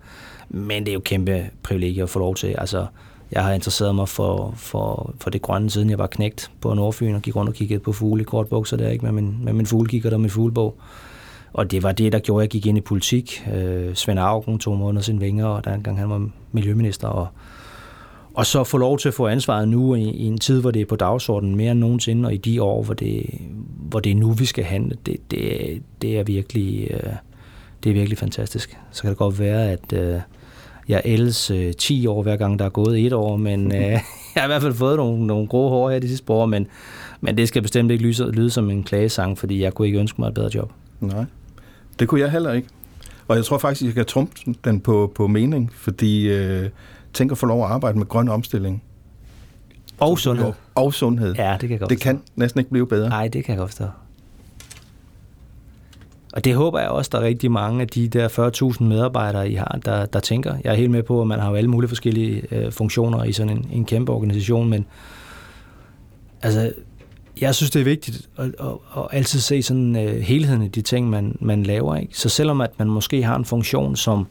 Men 0.48 0.84
det 0.84 0.88
er 0.88 0.94
jo 0.94 1.00
kæmpe 1.00 1.50
privilegie 1.62 2.02
at 2.02 2.10
få 2.10 2.18
lov 2.18 2.34
til. 2.34 2.54
Altså, 2.58 2.86
jeg 3.32 3.44
har 3.44 3.52
interesseret 3.52 3.94
mig 3.94 4.08
for, 4.08 4.54
for, 4.56 5.14
for 5.20 5.30
det 5.30 5.42
grønne, 5.42 5.70
siden 5.70 5.90
jeg 5.90 5.98
var 5.98 6.06
knægt 6.06 6.50
på 6.60 6.74
Nordfyn 6.74 7.14
og 7.14 7.22
gik 7.22 7.36
rundt 7.36 7.48
og 7.48 7.54
kiggede 7.54 7.80
på 7.80 7.92
fugle 7.92 8.22
i 8.22 8.24
kortbukser 8.24 8.76
der, 8.76 8.88
ikke? 8.88 9.04
Med, 9.04 9.12
min, 9.12 9.38
med 9.44 9.52
min 9.52 9.66
fuglekikker 9.66 10.10
og 10.10 10.20
min 10.20 10.30
fuglebog. 10.30 10.74
Og 11.52 11.70
det 11.70 11.82
var 11.82 11.92
det, 11.92 12.12
der 12.12 12.18
gjorde, 12.18 12.42
at 12.42 12.44
jeg 12.44 12.50
gik 12.50 12.66
ind 12.66 12.78
i 12.78 12.80
politik. 12.80 13.44
Øh, 13.54 13.94
Svend 13.94 14.18
Augen 14.18 14.58
tog 14.58 14.78
mig 14.78 14.86
under 14.86 15.02
sine 15.02 15.20
vinger, 15.20 15.46
og 15.46 15.64
der 15.64 15.74
engang 15.74 15.98
han 15.98 16.10
var 16.10 16.28
miljøminister. 16.52 17.08
Og, 17.08 17.28
og 18.34 18.46
så 18.46 18.64
få 18.64 18.78
lov 18.78 18.98
til 18.98 19.08
at 19.08 19.14
få 19.14 19.26
ansvaret 19.26 19.68
nu 19.68 19.94
i, 19.94 20.02
i 20.02 20.24
en 20.24 20.38
tid, 20.38 20.60
hvor 20.60 20.70
det 20.70 20.82
er 20.82 20.86
på 20.86 20.96
dagsordenen 20.96 21.56
mere 21.56 21.72
end 21.72 21.80
nogensinde, 21.80 22.26
og 22.26 22.34
i 22.34 22.36
de 22.36 22.62
år, 22.62 22.82
hvor 22.82 22.94
det, 22.94 23.40
hvor 23.76 24.00
det 24.00 24.12
er 24.12 24.16
nu, 24.16 24.32
vi 24.32 24.44
skal 24.44 24.64
handle, 24.64 24.96
det, 25.06 25.16
det, 25.30 25.82
det 26.02 26.18
er 26.18 26.22
virkelig... 26.22 26.90
Øh, 26.90 27.12
det 27.84 27.90
er 27.90 27.94
virkelig 27.94 28.18
fantastisk. 28.18 28.78
Så 28.90 29.02
kan 29.02 29.08
det 29.08 29.18
godt 29.18 29.38
være, 29.38 29.70
at, 29.70 29.92
øh, 29.92 30.20
jeg 30.88 31.02
ældes 31.04 31.50
øh, 31.50 31.72
10 31.72 32.06
år, 32.06 32.22
hver 32.22 32.36
gang 32.36 32.58
der 32.58 32.64
er 32.64 32.68
gået 32.68 33.06
et 33.06 33.12
år, 33.12 33.36
men 33.36 33.74
øh, 33.74 33.80
jeg 33.82 34.02
har 34.36 34.44
i 34.44 34.46
hvert 34.46 34.62
fald 34.62 34.74
fået 34.74 34.96
nogle, 34.96 35.26
nogle 35.26 35.46
grå 35.48 35.68
hår 35.68 35.90
her 35.90 35.98
de 35.98 36.08
sidste 36.08 36.32
år, 36.32 36.46
men, 36.46 36.66
men 37.20 37.36
det 37.36 37.48
skal 37.48 37.62
bestemt 37.62 37.90
ikke 37.90 38.04
lyde, 38.04 38.30
lyde 38.32 38.50
som 38.50 38.70
en 38.70 38.82
klagesang, 38.82 39.38
fordi 39.38 39.62
jeg 39.62 39.74
kunne 39.74 39.86
ikke 39.86 39.98
ønske 39.98 40.20
mig 40.20 40.28
et 40.28 40.34
bedre 40.34 40.50
job. 40.54 40.72
Nej, 41.00 41.24
det 41.98 42.08
kunne 42.08 42.20
jeg 42.20 42.30
heller 42.30 42.52
ikke. 42.52 42.68
Og 43.28 43.36
jeg 43.36 43.44
tror 43.44 43.58
faktisk, 43.58 43.84
jeg 43.84 43.94
kan 43.94 44.04
trumpe 44.04 44.54
den 44.64 44.80
på, 44.80 45.12
på 45.14 45.26
mening, 45.26 45.72
fordi 45.74 46.28
øh, 46.28 46.68
tænk 47.12 47.32
at 47.32 47.38
få 47.38 47.46
lov 47.46 47.64
at 47.64 47.70
arbejde 47.70 47.98
med 47.98 48.06
grøn 48.06 48.28
omstilling. 48.28 48.82
Og 50.00 50.18
sundhed. 50.18 50.52
Og 50.74 50.94
sundhed. 50.94 51.34
Ja, 51.34 51.52
det 51.52 51.60
kan 51.60 51.70
jeg 51.70 51.78
godt 51.78 51.90
Det 51.90 52.00
kan 52.00 52.22
næsten 52.36 52.58
ikke 52.60 52.70
blive 52.70 52.86
bedre. 52.86 53.08
Nej, 53.08 53.28
det 53.28 53.44
kan 53.44 53.52
jeg 53.52 53.58
godt 53.58 53.70
forstå. 53.70 53.84
Og 56.38 56.44
det 56.44 56.54
håber 56.54 56.80
jeg 56.80 56.88
også, 56.88 57.10
der 57.12 57.18
er 57.18 57.22
rigtig 57.22 57.50
mange 57.50 57.80
af 57.80 57.88
de 57.88 58.08
der 58.08 58.28
40.000 58.78 58.84
medarbejdere, 58.84 59.50
I 59.50 59.54
har, 59.54 59.78
der, 59.84 60.06
der 60.06 60.20
tænker. 60.20 60.54
Jeg 60.64 60.70
er 60.70 60.76
helt 60.76 60.90
med 60.90 61.02
på, 61.02 61.20
at 61.20 61.26
man 61.26 61.38
har 61.40 61.50
jo 61.50 61.54
alle 61.54 61.70
mulige 61.70 61.88
forskellige 61.88 62.42
øh, 62.50 62.72
funktioner 62.72 63.24
i 63.24 63.32
sådan 63.32 63.56
en, 63.56 63.70
en 63.72 63.84
kæmpe 63.84 64.12
organisation, 64.12 64.70
men 64.70 64.86
altså, 66.42 66.72
jeg 67.40 67.54
synes, 67.54 67.70
det 67.70 67.80
er 67.80 67.84
vigtigt 67.84 68.28
at, 68.36 68.44
at, 68.44 68.66
at 68.96 69.02
altid 69.12 69.40
se 69.40 69.62
sådan 69.62 69.96
øh, 69.96 70.20
helheden 70.20 70.62
i 70.62 70.68
de 70.68 70.82
ting, 70.82 71.10
man, 71.10 71.36
man 71.40 71.62
laver. 71.62 71.96
Ikke? 71.96 72.18
Så 72.18 72.28
selvom 72.28 72.60
at 72.60 72.78
man 72.78 72.88
måske 72.88 73.22
har 73.22 73.36
en 73.36 73.44
funktion, 73.44 73.96
som 73.96 74.26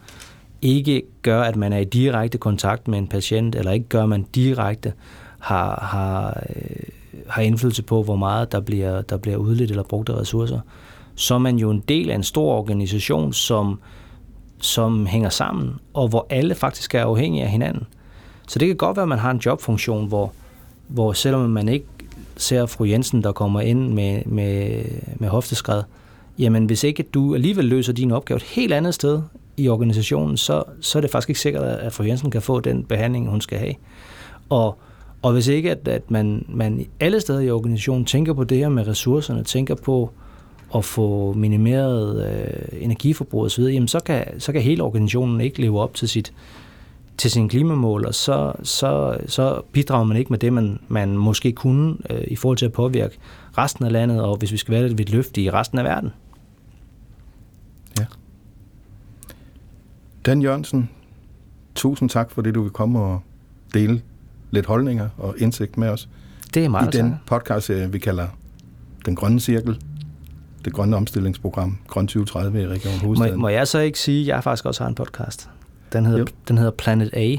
ikke 0.61 1.01
gør, 1.21 1.41
at 1.41 1.55
man 1.55 1.73
er 1.73 1.77
i 1.77 1.83
direkte 1.83 2.37
kontakt 2.37 2.87
med 2.87 2.97
en 2.97 3.07
patient, 3.07 3.55
eller 3.55 3.71
ikke 3.71 3.87
gør, 3.87 4.03
at 4.03 4.09
man 4.09 4.25
direkte 4.35 4.93
har, 5.39 5.87
har, 5.91 6.43
øh, 6.55 6.75
har 7.27 7.41
indflydelse 7.41 7.83
på, 7.83 8.03
hvor 8.03 8.15
meget 8.15 8.51
der 8.51 8.59
bliver, 8.59 9.01
der 9.01 9.17
bliver 9.17 9.37
udledt 9.37 9.69
eller 9.69 9.83
brugt 9.83 10.09
af 10.09 10.15
ressourcer, 10.15 10.59
så 11.17 11.33
er 11.33 11.39
man 11.39 11.57
jo 11.57 11.69
en 11.69 11.83
del 11.87 12.09
af 12.09 12.15
en 12.15 12.23
stor 12.23 12.57
organisation, 12.57 13.33
som, 13.33 13.79
som 14.59 15.05
hænger 15.05 15.29
sammen, 15.29 15.75
og 15.93 16.07
hvor 16.07 16.27
alle 16.29 16.55
faktisk 16.55 16.95
er 16.95 17.03
afhængige 17.03 17.43
af 17.43 17.49
hinanden. 17.49 17.83
Så 18.47 18.59
det 18.59 18.67
kan 18.67 18.77
godt 18.77 18.97
være, 18.97 19.03
at 19.03 19.09
man 19.09 19.19
har 19.19 19.31
en 19.31 19.41
jobfunktion, 19.45 20.07
hvor, 20.07 20.31
hvor 20.87 21.13
selvom 21.13 21.49
man 21.49 21.69
ikke 21.69 21.85
ser 22.37 22.65
fru 22.65 22.85
Jensen, 22.85 23.23
der 23.23 23.31
kommer 23.31 23.61
ind 23.61 23.93
med, 23.93 24.21
med, 24.25 24.83
med 25.15 25.29
hofteskred, 25.29 25.83
jamen 26.39 26.65
hvis 26.65 26.83
ikke 26.83 27.03
du 27.03 27.35
alligevel 27.35 27.65
løser 27.65 27.93
din 27.93 28.11
opgave 28.11 28.35
et 28.35 28.43
helt 28.43 28.73
andet 28.73 28.93
sted 28.93 29.21
i 29.57 29.67
organisationen, 29.69 30.37
så, 30.37 30.63
så 30.81 30.99
er 30.99 31.01
det 31.01 31.11
faktisk 31.11 31.29
ikke 31.29 31.41
sikkert, 31.41 31.63
at 31.63 31.93
fru 31.93 32.03
Jensen 32.03 32.31
kan 32.31 32.41
få 32.41 32.59
den 32.59 32.83
behandling, 32.83 33.29
hun 33.29 33.41
skal 33.41 33.57
have. 33.57 33.73
Og, 34.49 34.77
og 35.21 35.33
hvis 35.33 35.47
ikke, 35.47 35.71
at, 35.71 35.87
at 35.87 36.11
man, 36.11 36.45
man 36.49 36.85
alle 36.99 37.21
steder 37.21 37.39
i 37.39 37.49
organisationen 37.49 38.05
tænker 38.05 38.33
på 38.33 38.43
det 38.43 38.57
her 38.57 38.69
med 38.69 38.87
ressourcerne, 38.87 39.43
tænker 39.43 39.75
på, 39.75 40.11
at 40.75 40.85
få 40.85 41.33
minimeret 41.33 42.31
øh, 42.31 42.83
energiforbrug 42.83 43.43
osv., 43.43 43.63
jamen 43.63 43.87
så 43.87 43.99
kan, 43.99 44.39
så 44.39 44.51
kan 44.51 44.61
hele 44.61 44.83
organisationen 44.83 45.41
ikke 45.41 45.61
leve 45.61 45.81
op 45.81 45.93
til 45.93 46.09
sit 46.09 46.33
til 47.17 47.31
sine 47.31 47.49
klimamål, 47.49 48.05
og 48.05 48.15
så, 48.15 48.53
så, 48.63 49.17
så 49.27 49.61
bidrager 49.71 50.03
man 50.03 50.17
ikke 50.17 50.29
med 50.29 50.39
det, 50.39 50.53
man, 50.53 50.79
man 50.87 51.17
måske 51.17 51.51
kunne 51.51 51.97
øh, 52.09 52.23
i 52.27 52.35
forhold 52.35 52.57
til 52.57 52.65
at 52.65 52.71
påvirke 52.71 53.17
resten 53.57 53.85
af 53.85 53.91
landet, 53.91 54.21
og 54.21 54.37
hvis 54.37 54.51
vi 54.51 54.57
skal 54.57 54.71
være 54.71 54.87
lidt 54.87 55.01
et 55.01 55.09
løft 55.09 55.37
i 55.37 55.51
resten 55.51 55.77
af 55.77 55.83
verden. 55.83 56.09
Ja. 57.99 58.05
Dan 60.25 60.41
Jørgensen, 60.41 60.89
tusind 61.75 62.09
tak 62.09 62.31
for 62.31 62.41
det, 62.41 62.55
du 62.55 62.61
vil 62.61 62.71
komme 62.71 62.99
og 62.99 63.21
dele 63.73 64.01
lidt 64.51 64.65
holdninger 64.65 65.09
og 65.17 65.35
indsigt 65.37 65.77
med 65.77 65.89
os. 65.89 66.09
Det 66.53 66.65
er 66.65 66.69
meget 66.69 66.95
I 66.95 66.97
den 66.97 67.15
podcast, 67.25 67.71
vi 67.89 67.99
kalder 67.99 68.27
Den 69.05 69.15
Grønne 69.15 69.39
Cirkel 69.39 69.81
det 70.67 70.75
grønne 70.75 70.97
omstillingsprogram, 70.97 71.77
Grøn 71.87 72.07
2030 72.07 72.61
i 72.61 72.67
Region 72.67 72.93
Hovedstaden. 72.93 73.35
Må, 73.35 73.41
må 73.41 73.49
jeg 73.49 73.67
så 73.67 73.79
ikke 73.79 73.99
sige, 73.99 74.21
at 74.21 74.27
jeg 74.27 74.43
faktisk 74.43 74.65
også 74.65 74.83
har 74.83 74.89
en 74.89 74.95
podcast? 74.95 75.49
Den 75.93 76.05
hedder, 76.05 76.25
den 76.47 76.57
hedder 76.57 76.71
Planet 76.71 77.09
A. 77.13 77.35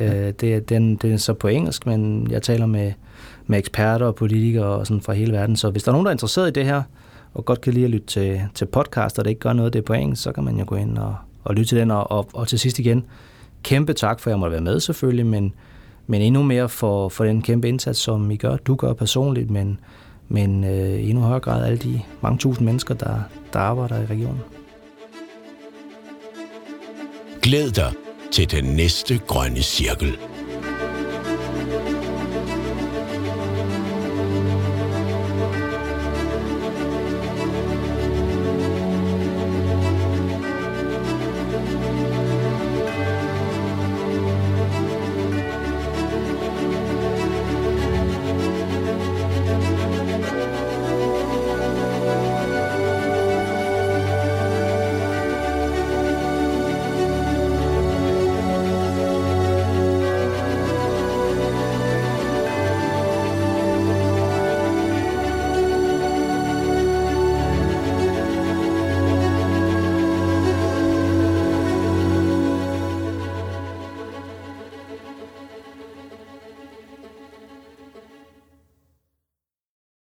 Ja. 0.00 0.28
Øh, 0.28 0.32
det, 0.40 0.54
er, 0.54 0.60
den, 0.60 0.96
det 0.96 1.12
er 1.12 1.16
så 1.16 1.34
på 1.34 1.48
engelsk, 1.48 1.86
men 1.86 2.30
jeg 2.30 2.42
taler 2.42 2.66
med, 2.66 2.92
med 3.46 3.58
eksperter 3.58 4.06
og 4.06 4.14
politikere 4.14 4.66
og 4.66 4.86
sådan 4.86 5.00
fra 5.00 5.12
hele 5.12 5.32
verden. 5.32 5.56
Så 5.56 5.70
hvis 5.70 5.82
der 5.82 5.90
er 5.90 5.92
nogen, 5.92 6.04
der 6.04 6.10
er 6.10 6.14
interesseret 6.14 6.48
i 6.48 6.52
det 6.52 6.64
her, 6.64 6.82
og 7.34 7.44
godt 7.44 7.60
kan 7.60 7.72
lide 7.72 7.84
at 7.84 7.90
lytte 7.90 8.06
til, 8.06 8.42
til 8.54 8.66
podcast, 8.66 9.18
og 9.18 9.24
det 9.24 9.30
ikke 9.30 9.40
gør 9.40 9.52
noget, 9.52 9.72
det 9.72 9.78
er 9.78 9.82
på 9.82 9.92
engelsk, 9.92 10.22
så 10.22 10.32
kan 10.32 10.44
man 10.44 10.58
jo 10.58 10.64
gå 10.66 10.76
ind 10.76 10.98
og, 10.98 11.16
og 11.44 11.54
lytte 11.54 11.68
til 11.68 11.78
den. 11.78 11.90
Og, 11.90 12.10
og, 12.10 12.28
og 12.32 12.48
til 12.48 12.58
sidst 12.58 12.78
igen, 12.78 13.04
kæmpe 13.62 13.92
tak 13.92 14.20
for, 14.20 14.30
at 14.30 14.32
jeg 14.32 14.38
måtte 14.38 14.52
være 14.52 14.62
med 14.62 14.80
selvfølgelig, 14.80 15.26
men, 15.26 15.52
men 16.06 16.22
endnu 16.22 16.42
mere 16.42 16.68
for, 16.68 17.08
for 17.08 17.24
den 17.24 17.42
kæmpe 17.42 17.68
indsats, 17.68 17.98
som 17.98 18.30
I 18.30 18.36
gør. 18.36 18.56
Du 18.56 18.74
gør 18.74 18.92
personligt, 18.92 19.50
men 19.50 19.78
men 20.28 20.64
øh, 20.64 21.00
i 21.00 21.10
endnu 21.10 21.24
højere 21.24 21.40
grad 21.40 21.64
alle 21.64 21.78
de 21.78 22.00
mange 22.20 22.38
tusind 22.38 22.64
mennesker, 22.66 22.94
der, 22.94 23.20
der 23.52 23.58
arbejder 23.58 24.02
i 24.02 24.06
regionen. 24.06 24.40
Glæd 27.42 27.70
dig 27.70 27.92
til 28.32 28.50
den 28.50 28.64
næste 28.64 29.18
grønne 29.18 29.62
cirkel. 29.62 30.18